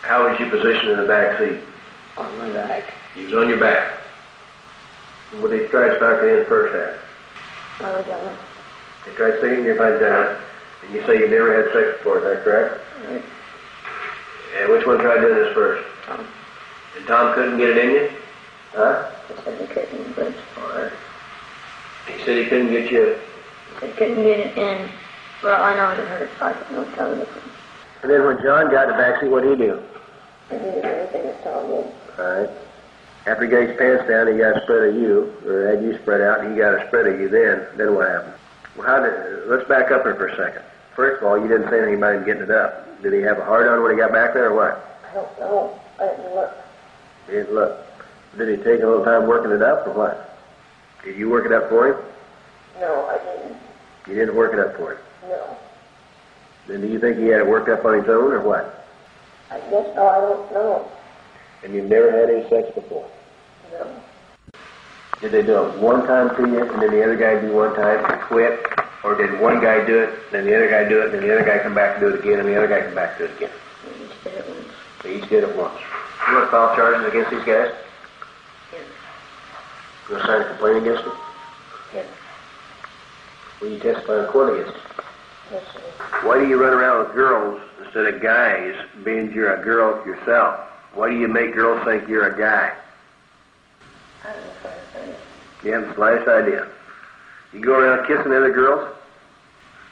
how 0.00 0.28
was 0.28 0.40
you 0.40 0.48
positioned 0.48 0.92
in 0.92 0.96
the 0.96 1.06
back 1.06 1.38
seat? 1.38 1.60
On 2.16 2.38
my 2.38 2.50
back. 2.52 2.84
You 3.14 3.26
was 3.26 3.34
on 3.34 3.48
your 3.48 3.60
back. 3.60 3.98
Well, 5.34 5.48
they 5.48 5.66
tried 5.68 5.96
stocking 5.96 6.28
in 6.28 6.38
the 6.40 6.44
first 6.46 6.74
half. 6.74 7.86
I 7.86 7.96
was 7.96 8.06
on 8.08 8.32
it. 8.32 8.38
They 9.06 9.14
tried 9.14 9.38
sticking 9.38 9.64
your 9.64 9.76
butt 9.76 10.00
down, 10.00 10.36
and 10.84 10.94
you 10.94 11.06
say 11.06 11.18
you 11.18 11.28
never 11.28 11.62
had 11.62 11.72
sex 11.72 11.98
before, 11.98 12.18
is 12.18 12.24
that 12.24 12.44
correct? 12.44 12.80
Right. 13.08 13.22
And 14.58 14.72
which 14.72 14.86
one 14.86 14.98
tried 14.98 15.20
doing 15.20 15.34
this 15.34 15.54
first? 15.54 15.84
Tom. 16.06 16.26
And 16.96 17.06
Tom 17.06 17.34
couldn't 17.34 17.58
get 17.58 17.70
it 17.70 17.78
in 17.78 17.90
you? 17.90 18.10
Huh? 18.72 19.10
He 19.28 19.34
said 19.42 19.60
he 19.60 19.66
couldn't, 19.66 20.16
but 20.16 20.34
All 20.58 20.78
right. 20.78 20.92
He 22.06 22.24
said 22.24 22.36
he 22.38 22.44
couldn't 22.48 22.70
get 22.70 22.90
you. 22.90 23.16
he 23.16 23.80
said 23.80 23.90
he 23.90 23.96
couldn't 23.96 24.22
get 24.22 24.40
it 24.40 24.58
in. 24.58 24.90
Well, 25.42 25.62
I 25.62 25.74
know 25.76 25.90
it 25.90 26.06
hurt. 26.08 26.30
I 26.40 26.52
don't 26.52 26.72
know 26.72 26.94
tell 26.94 27.14
the. 27.14 27.26
And 28.02 28.10
then 28.10 28.24
when 28.24 28.42
John 28.42 28.70
got 28.70 28.88
in 28.88 28.96
the 28.96 29.02
back 29.02 29.20
seat, 29.20 29.28
what 29.28 29.42
did 29.42 29.58
he 29.58 29.64
do? 29.66 29.82
I 30.50 30.58
did 30.58 30.84
everything 30.84 31.22
that 31.24 31.44
Tom 31.44 31.66
did. 31.68 31.86
All 32.18 32.40
right. 32.40 32.50
After 33.26 33.44
he 33.44 33.50
got 33.50 33.68
his 33.68 33.76
pants 33.78 34.08
down, 34.08 34.26
he 34.26 34.38
got 34.38 34.56
a 34.56 34.62
spread 34.62 34.88
of 34.88 34.94
you, 34.96 35.32
or 35.46 35.68
had 35.68 35.82
you 35.82 35.96
spread 36.02 36.20
out, 36.20 36.40
and 36.40 36.52
he 36.52 36.58
got 36.58 36.74
a 36.74 36.86
spread 36.88 37.06
of 37.06 37.20
you 37.20 37.28
then. 37.28 37.66
Then 37.76 37.94
what 37.94 38.08
happened? 38.08 38.34
Well, 38.76 38.86
how 38.86 39.00
did, 39.00 39.46
let's 39.46 39.66
back 39.68 39.92
up 39.92 40.02
here 40.02 40.14
for 40.16 40.26
a 40.26 40.36
second. 40.36 40.62
First 40.96 41.22
of 41.22 41.28
all, 41.28 41.38
you 41.38 41.46
didn't 41.46 41.70
say 41.70 41.78
anything 41.78 41.96
about 41.96 42.16
him 42.16 42.24
getting 42.24 42.42
it 42.42 42.50
up. 42.50 42.88
Did 43.02 43.12
he 43.12 43.20
have 43.22 43.38
a 43.38 43.44
hard 43.44 43.66
on 43.66 43.82
when 43.82 43.90
he 43.90 43.98
got 43.98 44.12
back 44.12 44.32
there, 44.32 44.50
or 44.50 44.54
what? 44.54 45.00
I 45.10 45.14
don't 45.14 45.40
know. 45.40 45.80
I 45.98 46.06
didn't 46.06 46.34
look. 46.34 46.52
He 47.26 47.32
didn't 47.32 47.52
look. 47.54 47.86
Did 48.38 48.48
he 48.48 48.64
take 48.64 48.80
a 48.82 48.86
little 48.86 49.04
time 49.04 49.26
working 49.26 49.50
it 49.50 49.60
up, 49.60 49.86
or 49.86 49.92
what? 49.92 50.38
Did 51.04 51.18
you 51.18 51.28
work 51.28 51.44
it 51.44 51.52
up 51.52 51.68
for 51.68 51.88
him? 51.88 51.96
No, 52.78 53.06
I 53.06 53.18
didn't. 53.18 53.56
You 54.06 54.14
didn't 54.14 54.36
work 54.36 54.52
it 54.52 54.60
up 54.60 54.76
for 54.76 54.92
him. 54.92 54.98
No. 55.28 55.56
Then 56.68 56.80
do 56.80 56.86
you 56.86 57.00
think 57.00 57.18
he 57.18 57.26
had 57.26 57.40
it 57.40 57.46
worked 57.46 57.68
up 57.68 57.84
on 57.84 57.98
his 57.98 58.08
own, 58.08 58.32
or 58.32 58.40
what? 58.40 58.86
I 59.50 59.58
guess 59.58 59.86
so. 59.94 60.06
I 60.06 60.20
don't 60.20 60.52
know. 60.52 60.88
And 61.64 61.74
you've 61.74 61.90
never 61.90 62.10
had 62.10 62.30
any 62.30 62.48
sex 62.48 62.72
before? 62.74 63.08
No. 63.72 64.00
Did 65.20 65.32
they 65.32 65.42
do 65.42 65.64
it 65.64 65.78
one 65.78 66.06
time 66.06 66.34
to 66.36 66.42
you, 66.48 66.72
and 66.72 66.82
then 66.82 66.90
the 66.90 67.02
other 67.02 67.16
guy 67.16 67.40
do 67.40 67.52
one 67.52 67.74
time 67.74 68.04
and 68.10 68.20
quit? 68.22 68.71
Or 69.04 69.16
did 69.16 69.40
one 69.40 69.60
guy 69.60 69.84
do 69.84 69.98
it, 69.98 70.30
then 70.30 70.46
the 70.46 70.54
other 70.54 70.70
guy 70.70 70.88
do 70.88 71.00
it, 71.00 71.06
and 71.06 71.14
then 71.14 71.22
the 71.22 71.34
other 71.34 71.44
guy 71.44 71.58
come 71.58 71.74
back 71.74 71.96
and 71.96 72.00
do 72.00 72.14
it 72.14 72.20
again, 72.20 72.38
and 72.38 72.48
the 72.48 72.56
other 72.56 72.68
guy 72.68 72.82
come 72.82 72.94
back 72.94 73.18
and 73.20 73.28
do 73.28 73.34
it 73.34 73.36
again? 73.36 73.50
We 73.84 74.06
just 74.06 74.22
did 74.22 74.34
it 74.34 74.48
once. 74.48 74.68
They 75.02 75.16
each 75.16 75.28
did 75.28 75.44
it 75.44 75.56
once. 75.56 75.80
You 76.28 76.34
want 76.34 76.46
to 76.46 76.50
file 76.50 76.76
charges 76.76 77.08
against 77.08 77.30
these 77.30 77.44
guys? 77.44 77.74
Yes. 78.72 78.86
You 80.08 80.14
want 80.14 80.24
to 80.24 80.26
sign 80.26 80.40
a 80.42 80.48
complaint 80.48 80.76
against 80.78 81.04
them? 81.04 81.16
Yes. 81.92 82.06
Will 83.60 83.70
you 83.70 83.78
testify 83.80 84.24
in 84.24 84.26
court 84.30 84.60
against 84.60 84.78
them? 84.78 85.04
Yes, 85.50 85.64
sir. 85.72 85.80
Why 86.22 86.38
do 86.38 86.48
you 86.48 86.62
run 86.62 86.72
around 86.72 87.06
with 87.06 87.14
girls 87.14 87.60
instead 87.84 88.06
of 88.06 88.22
guys, 88.22 88.76
being 89.04 89.32
you're 89.32 89.54
a 89.54 89.64
girl 89.64 90.04
yourself? 90.06 90.60
Why 90.94 91.10
do 91.10 91.18
you 91.18 91.26
make 91.26 91.54
girls 91.54 91.84
think 91.84 92.08
you're 92.08 92.28
a 92.28 92.38
guy? 92.38 92.72
I 94.22 94.32
don't 94.32 94.44
know 94.44 94.50
if 94.50 94.66
I. 94.66 95.66
You 95.66 95.72
haven't 95.72 95.88
the 95.90 95.94
slightest 95.94 96.28
idea. 96.28 96.68
You 97.52 97.60
go 97.60 97.78
around 97.78 98.06
kissing 98.06 98.32
other 98.32 98.52
girls? 98.52 98.94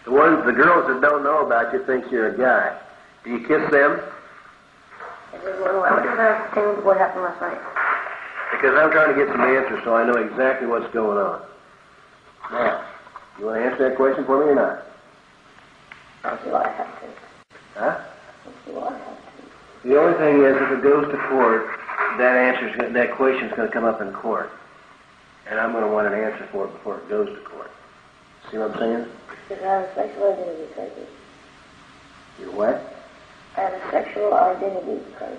The 0.04 0.10
ones, 0.10 0.44
the 0.46 0.52
girls 0.52 0.86
that 0.88 1.00
don't 1.00 1.22
know 1.22 1.44
about 1.46 1.72
you 1.72 1.84
think 1.84 2.10
you're 2.10 2.34
a 2.34 2.38
guy. 2.38 2.78
Do 3.24 3.30
you 3.30 3.40
kiss 3.40 3.70
them? 3.70 4.00
One 5.30 5.76
what 5.76 6.02
does 6.02 6.16
that 6.16 6.52
have 6.52 6.54
to 6.54 6.80
what 6.82 6.96
happened 6.96 7.22
last 7.22 7.40
night? 7.40 7.60
Because 8.52 8.76
I'm 8.76 8.90
trying 8.90 9.14
to 9.14 9.24
get 9.24 9.30
some 9.30 9.42
answers 9.42 9.80
so 9.84 9.94
I 9.94 10.04
know 10.06 10.14
exactly 10.14 10.66
what's 10.66 10.92
going 10.92 11.18
on. 11.18 11.42
Now, 12.50 12.84
you 13.38 13.46
want 13.46 13.60
to 13.60 13.64
answer 13.64 13.88
that 13.88 13.96
question 13.96 14.24
for 14.24 14.44
me 14.44 14.52
or 14.52 14.54
not? 14.56 14.82
I 16.24 16.30
don't 16.30 16.44
see 16.44 16.50
why 16.50 16.64
I 16.64 16.72
have 16.72 17.00
to. 17.00 17.06
Huh? 17.74 18.00
I 18.00 18.44
don't 18.44 18.56
see 18.66 18.72
why 18.72 18.88
I 18.88 18.98
have 18.98 19.16
to. 19.16 19.88
The 19.88 20.00
only 20.00 20.18
thing 20.18 20.42
is, 20.42 20.56
if 20.56 20.78
it 20.78 20.82
goes 20.82 21.10
to 21.12 21.16
court, 21.28 21.66
that 22.18 22.36
answer's 22.36 22.92
that 22.92 23.12
question's 23.12 23.52
going 23.52 23.68
to 23.68 23.72
come 23.72 23.84
up 23.84 24.00
in 24.00 24.12
court, 24.12 24.50
and 25.50 25.58
I'm 25.58 25.72
going 25.72 25.84
to 25.84 25.90
want 25.90 26.06
an 26.06 26.14
answer 26.14 26.48
for 26.52 26.66
it 26.66 26.72
before 26.72 26.98
it 26.98 27.08
goes 27.08 27.28
to 27.28 27.42
court. 27.42 27.70
See 28.50 28.58
what 28.58 28.70
I'm 28.70 28.78
saying? 28.78 29.06
Because 29.48 29.64
I 29.64 29.66
have 29.66 29.82
a 29.82 29.94
sexual 29.94 30.32
identity 30.32 30.72
crisis. 30.74 31.08
You 32.40 32.52
what? 32.52 32.94
I 33.56 33.60
have 33.60 33.72
a 33.72 33.90
sexual 33.90 34.32
identity 34.32 35.00
crisis. 35.16 35.38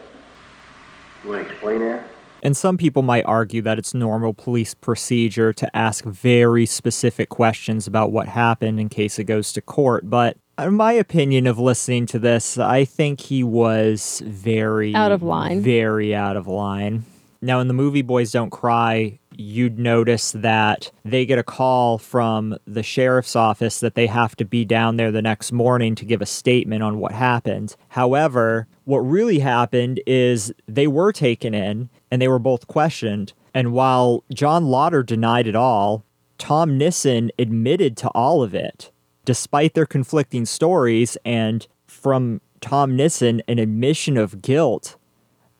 You 1.24 1.30
want 1.30 1.48
to 1.48 1.52
explain 1.52 1.80
that? 1.80 2.08
And 2.44 2.58
some 2.58 2.78
people 2.78 3.04
might 3.04 3.24
argue 3.26 3.62
that 3.62 3.78
it's 3.78 3.94
normal 3.94 4.34
police 4.34 4.74
procedure 4.74 5.54
to 5.54 5.76
ask 5.76 6.04
very 6.04 6.66
specific 6.66 7.30
questions 7.30 7.88
about 7.88 8.12
what 8.12 8.28
happened 8.28 8.80
in 8.80 8.90
case 8.90 9.20
it 9.20 9.26
goes 9.26 9.54
to 9.54 9.62
court. 9.62 10.10
But 10.10 10.38
in 10.58 10.74
my 10.74 10.94
opinion 10.94 11.46
of 11.48 11.60
listening 11.60 12.08
to 12.08 12.20
this, 12.20 12.58
I 12.58 12.84
think 12.84 13.22
he 13.22 13.44
was 13.44 14.24
very 14.26 14.96
Out 14.96 15.12
of 15.12 15.22
line. 15.22 15.62
Very 15.62 16.16
out 16.16 16.36
of 16.36 16.48
line. 16.48 17.06
Now, 17.44 17.60
in 17.60 17.68
the 17.68 17.74
movie 17.74 18.02
Boys 18.02 18.32
Don't 18.32 18.52
Cry, 18.52 19.20
you'd 19.36 19.80
notice 19.80 20.32
that 20.34 20.92
they 21.04 21.26
get 21.26 21.40
a 21.40 21.44
call 21.44 21.98
from 21.98 22.58
the 22.66 22.84
sheriff's 22.84 23.36
office 23.36 23.80
that 23.80 23.96
they 23.96 24.08
have 24.08 24.36
to 24.36 24.46
be 24.46 24.66
down 24.66 24.98
there 24.98 25.12
the 25.12 25.22
next 25.22 25.52
morning 25.52 25.96
to 25.96 26.06
give 26.06 26.22
a 26.22 26.26
statement 26.26 26.84
on 26.84 27.00
what 27.00 27.12
happened. 27.12 27.76
However, 27.90 28.68
what 28.86 29.00
really 29.00 29.40
happened 29.40 30.02
is 30.06 30.54
they 30.68 30.88
were 30.88 31.12
taken 31.12 31.54
in 31.54 31.90
and 32.10 32.22
they 32.22 32.28
were 32.28 32.40
both 32.40 32.68
questioned. 32.68 33.34
And 33.54 33.74
while 33.74 34.24
John 34.34 34.66
Lotter 34.66 35.04
denied 35.04 35.48
it 35.48 35.56
all, 35.56 36.06
Tom 36.38 36.78
Nissen 36.78 37.32
admitted 37.38 37.96
to 37.98 38.10
all 38.10 38.42
of 38.42 38.56
it, 38.56 38.92
despite 39.26 39.74
their 39.74 39.86
conflicting 39.86 40.46
stories. 40.46 41.18
And 41.24 41.68
from 41.88 42.42
Tom 42.62 42.96
Nissen, 42.96 43.42
an 43.48 43.60
admission 43.60 44.18
of 44.18 44.42
guilt 44.42 44.96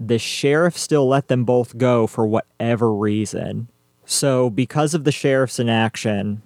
the 0.08 0.18
sheriff 0.18 0.78
still 0.78 1.08
let 1.08 1.28
them 1.28 1.46
both 1.46 1.78
go 1.78 2.08
for 2.08 2.26
whatever 2.26 2.94
reason. 2.94 3.68
So, 4.06 4.50
because 4.50 4.94
of 4.94 5.04
the 5.04 5.12
sheriff's 5.12 5.60
inaction, 5.60 6.42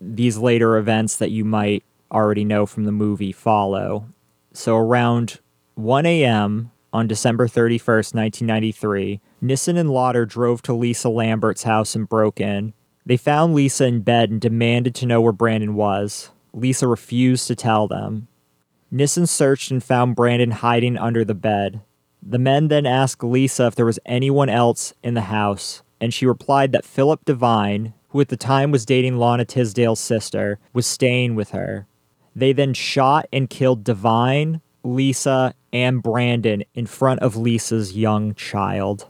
these 0.00 0.38
later 0.38 0.76
events 0.76 1.16
that 1.16 1.30
you 1.30 1.44
might 1.44 1.84
already 2.10 2.44
know 2.44 2.66
from 2.66 2.84
the 2.84 2.92
movie 2.92 3.32
follow. 3.32 4.06
So, 4.52 4.76
around 4.76 5.40
1 5.74 6.06
a.m. 6.06 6.70
on 6.92 7.08
December 7.08 7.48
31st, 7.48 8.14
1993, 8.14 9.20
Nissen 9.40 9.76
and 9.76 9.90
Lotter 9.90 10.24
drove 10.24 10.62
to 10.62 10.72
Lisa 10.72 11.08
Lambert's 11.08 11.64
house 11.64 11.94
and 11.94 12.08
broke 12.08 12.40
in. 12.40 12.74
They 13.04 13.16
found 13.16 13.54
Lisa 13.54 13.86
in 13.86 14.02
bed 14.02 14.30
and 14.30 14.40
demanded 14.40 14.94
to 14.96 15.06
know 15.06 15.20
where 15.20 15.32
Brandon 15.32 15.74
was. 15.74 16.30
Lisa 16.52 16.86
refused 16.86 17.48
to 17.48 17.56
tell 17.56 17.88
them. 17.88 18.28
Nissen 18.90 19.26
searched 19.26 19.70
and 19.70 19.82
found 19.82 20.16
Brandon 20.16 20.50
hiding 20.52 20.96
under 20.96 21.24
the 21.24 21.34
bed. 21.34 21.80
The 22.22 22.38
men 22.38 22.68
then 22.68 22.86
asked 22.86 23.24
Lisa 23.24 23.66
if 23.66 23.74
there 23.74 23.86
was 23.86 23.98
anyone 24.04 24.48
else 24.48 24.92
in 25.02 25.14
the 25.14 25.22
house, 25.22 25.82
and 26.00 26.12
she 26.12 26.26
replied 26.26 26.72
that 26.72 26.84
Philip 26.84 27.24
DeVine, 27.24 27.94
who 28.10 28.20
at 28.20 28.28
the 28.28 28.36
time 28.36 28.70
was 28.70 28.84
dating 28.84 29.16
Lana 29.16 29.44
Tisdale's 29.44 30.00
sister, 30.00 30.58
was 30.72 30.86
staying 30.86 31.34
with 31.34 31.50
her. 31.50 31.86
They 32.34 32.52
then 32.52 32.74
shot 32.74 33.26
and 33.32 33.50
killed 33.50 33.84
DeVine, 33.84 34.60
Lisa, 34.82 35.54
and 35.72 36.02
Brandon 36.02 36.64
in 36.74 36.86
front 36.86 37.20
of 37.20 37.36
Lisa's 37.36 37.96
young 37.96 38.34
child. 38.34 39.08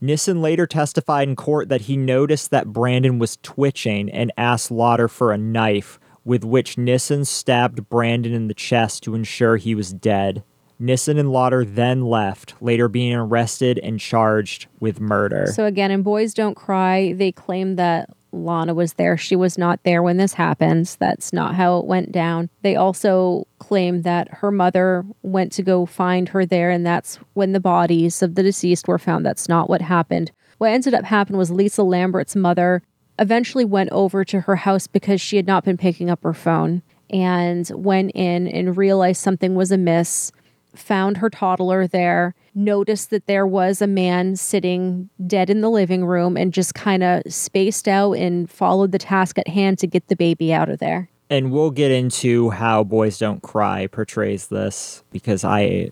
Nissen 0.00 0.40
later 0.40 0.66
testified 0.66 1.28
in 1.28 1.36
court 1.36 1.68
that 1.68 1.82
he 1.82 1.96
noticed 1.96 2.50
that 2.50 2.72
Brandon 2.72 3.18
was 3.18 3.38
twitching 3.42 4.10
and 4.10 4.32
asked 4.36 4.70
Lotter 4.70 5.08
for 5.08 5.32
a 5.32 5.38
knife, 5.38 5.98
with 6.24 6.44
which 6.44 6.78
Nissen 6.78 7.24
stabbed 7.24 7.88
Brandon 7.88 8.32
in 8.32 8.48
the 8.48 8.54
chest 8.54 9.02
to 9.04 9.14
ensure 9.14 9.56
he 9.56 9.74
was 9.74 9.92
dead. 9.92 10.44
Nissen 10.78 11.18
and 11.18 11.32
Lotter 11.32 11.64
then 11.64 12.02
left, 12.02 12.54
later 12.60 12.88
being 12.88 13.14
arrested 13.14 13.78
and 13.82 13.98
charged 13.98 14.66
with 14.80 15.00
murder. 15.00 15.46
So 15.52 15.64
again, 15.64 15.90
in 15.90 16.02
Boys 16.02 16.34
Don't 16.34 16.54
Cry, 16.54 17.12
they 17.12 17.32
claim 17.32 17.76
that 17.76 18.10
Lana 18.32 18.74
was 18.74 18.94
there. 18.94 19.16
She 19.16 19.36
was 19.36 19.56
not 19.58 19.82
there 19.84 20.02
when 20.02 20.18
this 20.18 20.34
happened. 20.34 20.96
That's 20.98 21.32
not 21.32 21.54
how 21.54 21.78
it 21.78 21.86
went 21.86 22.12
down. 22.12 22.50
They 22.62 22.76
also 22.76 23.46
claim 23.58 24.02
that 24.02 24.28
her 24.28 24.50
mother 24.50 25.04
went 25.22 25.52
to 25.52 25.62
go 25.62 25.86
find 25.86 26.28
her 26.28 26.44
there, 26.44 26.70
and 26.70 26.86
that's 26.86 27.16
when 27.34 27.52
the 27.52 27.60
bodies 27.60 28.22
of 28.22 28.34
the 28.34 28.42
deceased 28.42 28.86
were 28.86 28.98
found. 28.98 29.24
That's 29.24 29.48
not 29.48 29.70
what 29.70 29.80
happened. 29.80 30.30
What 30.58 30.70
ended 30.70 30.94
up 30.94 31.04
happening 31.04 31.38
was 31.38 31.50
Lisa 31.50 31.82
Lambert's 31.82 32.36
mother 32.36 32.82
eventually 33.18 33.64
went 33.64 33.90
over 33.90 34.24
to 34.24 34.42
her 34.42 34.56
house 34.56 34.86
because 34.86 35.20
she 35.20 35.36
had 35.36 35.46
not 35.46 35.64
been 35.64 35.76
picking 35.76 36.10
up 36.10 36.22
her 36.22 36.34
phone 36.34 36.82
and 37.10 37.70
went 37.74 38.12
in 38.14 38.46
and 38.46 38.76
realized 38.76 39.20
something 39.22 39.54
was 39.54 39.72
amiss 39.72 40.30
found 40.74 41.16
her 41.18 41.30
toddler 41.30 41.86
there, 41.86 42.34
noticed 42.54 43.10
that 43.10 43.26
there 43.26 43.46
was 43.46 43.80
a 43.80 43.86
man 43.86 44.36
sitting 44.36 45.08
dead 45.26 45.50
in 45.50 45.60
the 45.60 45.70
living 45.70 46.04
room, 46.04 46.36
and 46.36 46.52
just 46.52 46.74
kind 46.74 47.02
of 47.02 47.22
spaced 47.28 47.88
out 47.88 48.12
and 48.12 48.50
followed 48.50 48.92
the 48.92 48.98
task 48.98 49.38
at 49.38 49.48
hand 49.48 49.78
to 49.78 49.86
get 49.86 50.08
the 50.08 50.16
baby 50.16 50.52
out 50.52 50.68
of 50.68 50.78
there. 50.78 51.08
and 51.30 51.52
we'll 51.52 51.70
get 51.70 51.90
into 51.90 52.48
how 52.48 52.82
Boys 52.82 53.18
Don't 53.18 53.42
Cry 53.42 53.86
portrays 53.86 54.48
this 54.48 55.02
because 55.10 55.44
I 55.44 55.90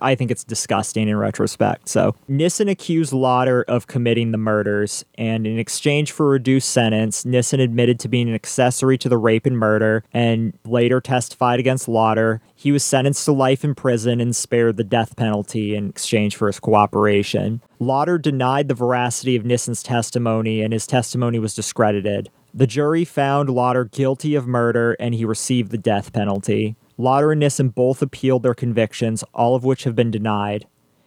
I 0.00 0.14
think 0.14 0.30
it's 0.30 0.44
disgusting 0.44 1.08
in 1.08 1.16
retrospect. 1.16 1.88
So 1.88 2.14
Nissen 2.28 2.68
accused 2.68 3.12
Lotter 3.12 3.64
of 3.68 3.86
committing 3.86 4.32
the 4.32 4.38
murders, 4.38 5.04
and 5.16 5.46
in 5.46 5.58
exchange 5.58 6.12
for 6.12 6.26
a 6.26 6.30
reduced 6.30 6.68
sentence, 6.68 7.24
Nissen 7.24 7.60
admitted 7.60 7.98
to 8.00 8.08
being 8.08 8.28
an 8.28 8.34
accessory 8.34 8.98
to 8.98 9.08
the 9.08 9.18
rape 9.18 9.46
and 9.46 9.58
murder, 9.58 10.04
and 10.12 10.58
later 10.64 11.00
testified 11.00 11.60
against 11.60 11.88
Lotter. 11.88 12.40
He 12.54 12.72
was 12.72 12.84
sentenced 12.84 13.24
to 13.24 13.32
life 13.32 13.64
in 13.64 13.74
prison 13.74 14.20
and 14.20 14.34
spared 14.34 14.76
the 14.76 14.84
death 14.84 15.16
penalty 15.16 15.74
in 15.74 15.88
exchange 15.88 16.36
for 16.36 16.46
his 16.46 16.60
cooperation. 16.60 17.62
Lotter 17.78 18.18
denied 18.18 18.68
the 18.68 18.74
veracity 18.74 19.36
of 19.36 19.44
Nissen's 19.44 19.82
testimony, 19.82 20.62
and 20.62 20.72
his 20.72 20.86
testimony 20.86 21.38
was 21.38 21.54
discredited. 21.54 22.30
The 22.52 22.66
jury 22.68 23.04
found 23.04 23.50
Lotter 23.50 23.84
guilty 23.84 24.34
of 24.36 24.46
murder, 24.46 24.96
and 25.00 25.14
he 25.14 25.24
received 25.24 25.72
the 25.72 25.78
death 25.78 26.12
penalty. 26.12 26.76
Lotter 26.96 27.32
and 27.32 27.40
Nissen 27.40 27.70
both 27.70 28.02
appealed 28.02 28.42
their 28.42 28.54
convictions, 28.54 29.24
all 29.34 29.54
of 29.54 29.64
which 29.64 29.84
have 29.84 29.96
been 29.96 30.10
denied. 30.10 30.66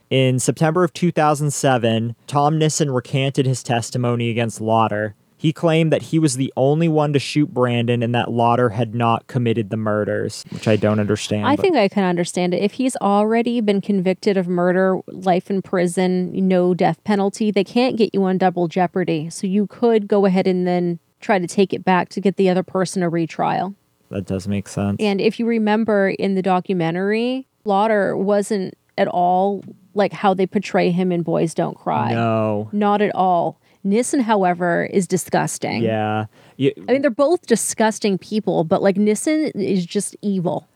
In 0.09 0.39
September 0.39 0.83
of 0.83 0.93
2007, 0.93 2.15
Tom 2.27 2.57
Nissen 2.57 2.91
recanted 2.91 3.45
his 3.45 3.63
testimony 3.63 4.29
against 4.29 4.61
Lotter. 4.61 5.15
He 5.39 5.53
claimed 5.53 5.91
that 5.91 6.03
he 6.03 6.17
was 6.17 6.35
the 6.35 6.51
only 6.57 6.87
one 6.87 7.13
to 7.13 7.19
shoot 7.19 7.53
Brandon 7.53 8.01
and 8.01 8.15
that 8.15 8.31
Lotter 8.31 8.69
had 8.69 8.95
not 8.95 9.27
committed 9.27 9.69
the 9.69 9.77
murders, 9.77 10.43
which 10.49 10.67
I 10.67 10.77
don't 10.77 10.99
understand. 10.99 11.45
I 11.45 11.55
but- 11.55 11.61
think 11.61 11.75
I 11.75 11.87
can 11.87 12.03
understand 12.03 12.55
it. 12.55 12.63
If 12.63 12.73
he's 12.73 12.95
already 12.97 13.61
been 13.61 13.81
convicted 13.81 14.35
of 14.35 14.47
murder, 14.47 14.99
life 15.07 15.51
in 15.51 15.61
prison, 15.61 16.31
no 16.47 16.73
death 16.73 17.03
penalty, 17.03 17.51
they 17.51 17.63
can't 17.63 17.97
get 17.97 18.15
you 18.15 18.23
on 18.23 18.39
double 18.39 18.67
jeopardy. 18.67 19.29
So 19.29 19.45
you 19.45 19.67
could 19.67 20.07
go 20.07 20.25
ahead 20.25 20.47
and 20.47 20.65
then 20.65 20.99
try 21.19 21.37
to 21.37 21.47
take 21.47 21.71
it 21.71 21.85
back 21.85 22.09
to 22.09 22.21
get 22.21 22.37
the 22.37 22.49
other 22.49 22.63
person 22.63 23.03
a 23.03 23.09
retrial. 23.09 23.75
That 24.09 24.25
does 24.25 24.47
make 24.47 24.67
sense. 24.67 24.97
And 24.99 25.19
if 25.19 25.39
you 25.39 25.45
remember 25.45 26.09
in 26.09 26.35
the 26.35 26.41
documentary, 26.41 27.47
Lotter 27.65 28.15
wasn't 28.15 28.77
at 28.97 29.07
all 29.07 29.63
like 29.93 30.13
how 30.13 30.33
they 30.33 30.47
portray 30.47 30.91
him 30.91 31.11
in 31.11 31.23
Boys 31.23 31.53
Don't 31.53 31.77
Cry. 31.77 32.13
no. 32.13 32.69
Not 32.71 33.01
at 33.01 33.13
all. 33.15 33.59
Nissen, 33.83 34.19
however, 34.19 34.85
is 34.85 35.07
disgusting. 35.07 35.81
Yeah. 35.81 36.25
You, 36.57 36.71
I 36.89 36.93
mean, 36.93 37.01
they're 37.01 37.11
both 37.11 37.45
disgusting 37.47 38.17
people, 38.17 38.63
but 38.63 38.81
like 38.81 38.97
Nissen 38.97 39.51
is 39.55 39.85
just 39.85 40.15
evil. 40.21 40.67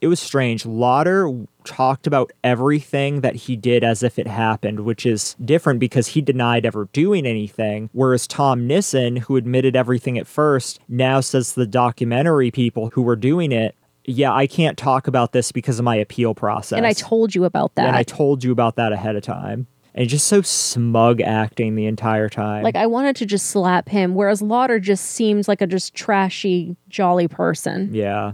It 0.00 0.06
was 0.08 0.18
strange. 0.20 0.64
Lotter 0.64 1.30
talked 1.64 2.06
about 2.06 2.32
everything 2.42 3.20
that 3.20 3.34
he 3.34 3.54
did 3.56 3.84
as 3.84 4.02
if 4.02 4.18
it 4.18 4.26
happened, 4.26 4.80
which 4.80 5.04
is 5.04 5.36
different 5.44 5.78
because 5.78 6.08
he 6.08 6.22
denied 6.22 6.64
ever 6.64 6.88
doing 6.92 7.26
anything. 7.26 7.90
Whereas 7.92 8.26
Tom 8.26 8.66
Nissen, 8.66 9.16
who 9.16 9.36
admitted 9.36 9.76
everything 9.76 10.16
at 10.18 10.26
first, 10.26 10.80
now 10.88 11.20
says 11.20 11.52
the 11.52 11.66
documentary 11.66 12.50
people 12.50 12.90
who 12.90 13.02
were 13.02 13.16
doing 13.16 13.52
it, 13.52 13.74
yeah, 14.06 14.32
I 14.32 14.46
can't 14.46 14.78
talk 14.78 15.06
about 15.06 15.32
this 15.32 15.52
because 15.52 15.78
of 15.78 15.84
my 15.84 15.96
appeal 15.96 16.34
process. 16.34 16.76
And 16.76 16.86
I 16.86 16.94
told 16.94 17.34
you 17.34 17.44
about 17.44 17.74
that. 17.74 17.86
and 17.86 17.96
I 17.96 18.02
told 18.02 18.42
you 18.42 18.52
about 18.52 18.76
that 18.76 18.92
ahead 18.92 19.16
of 19.16 19.22
time. 19.22 19.66
And 19.94 20.08
just 20.08 20.28
so 20.28 20.40
smug 20.40 21.20
acting 21.20 21.74
the 21.74 21.86
entire 21.86 22.28
time. 22.28 22.62
Like 22.62 22.76
I 22.76 22.86
wanted 22.86 23.16
to 23.16 23.26
just 23.26 23.48
slap 23.48 23.88
him, 23.88 24.14
whereas 24.14 24.40
Lotter 24.40 24.78
just 24.78 25.04
seems 25.04 25.48
like 25.48 25.60
a 25.60 25.66
just 25.66 25.94
trashy, 25.94 26.76
jolly 26.88 27.28
person. 27.28 27.92
Yeah. 27.92 28.32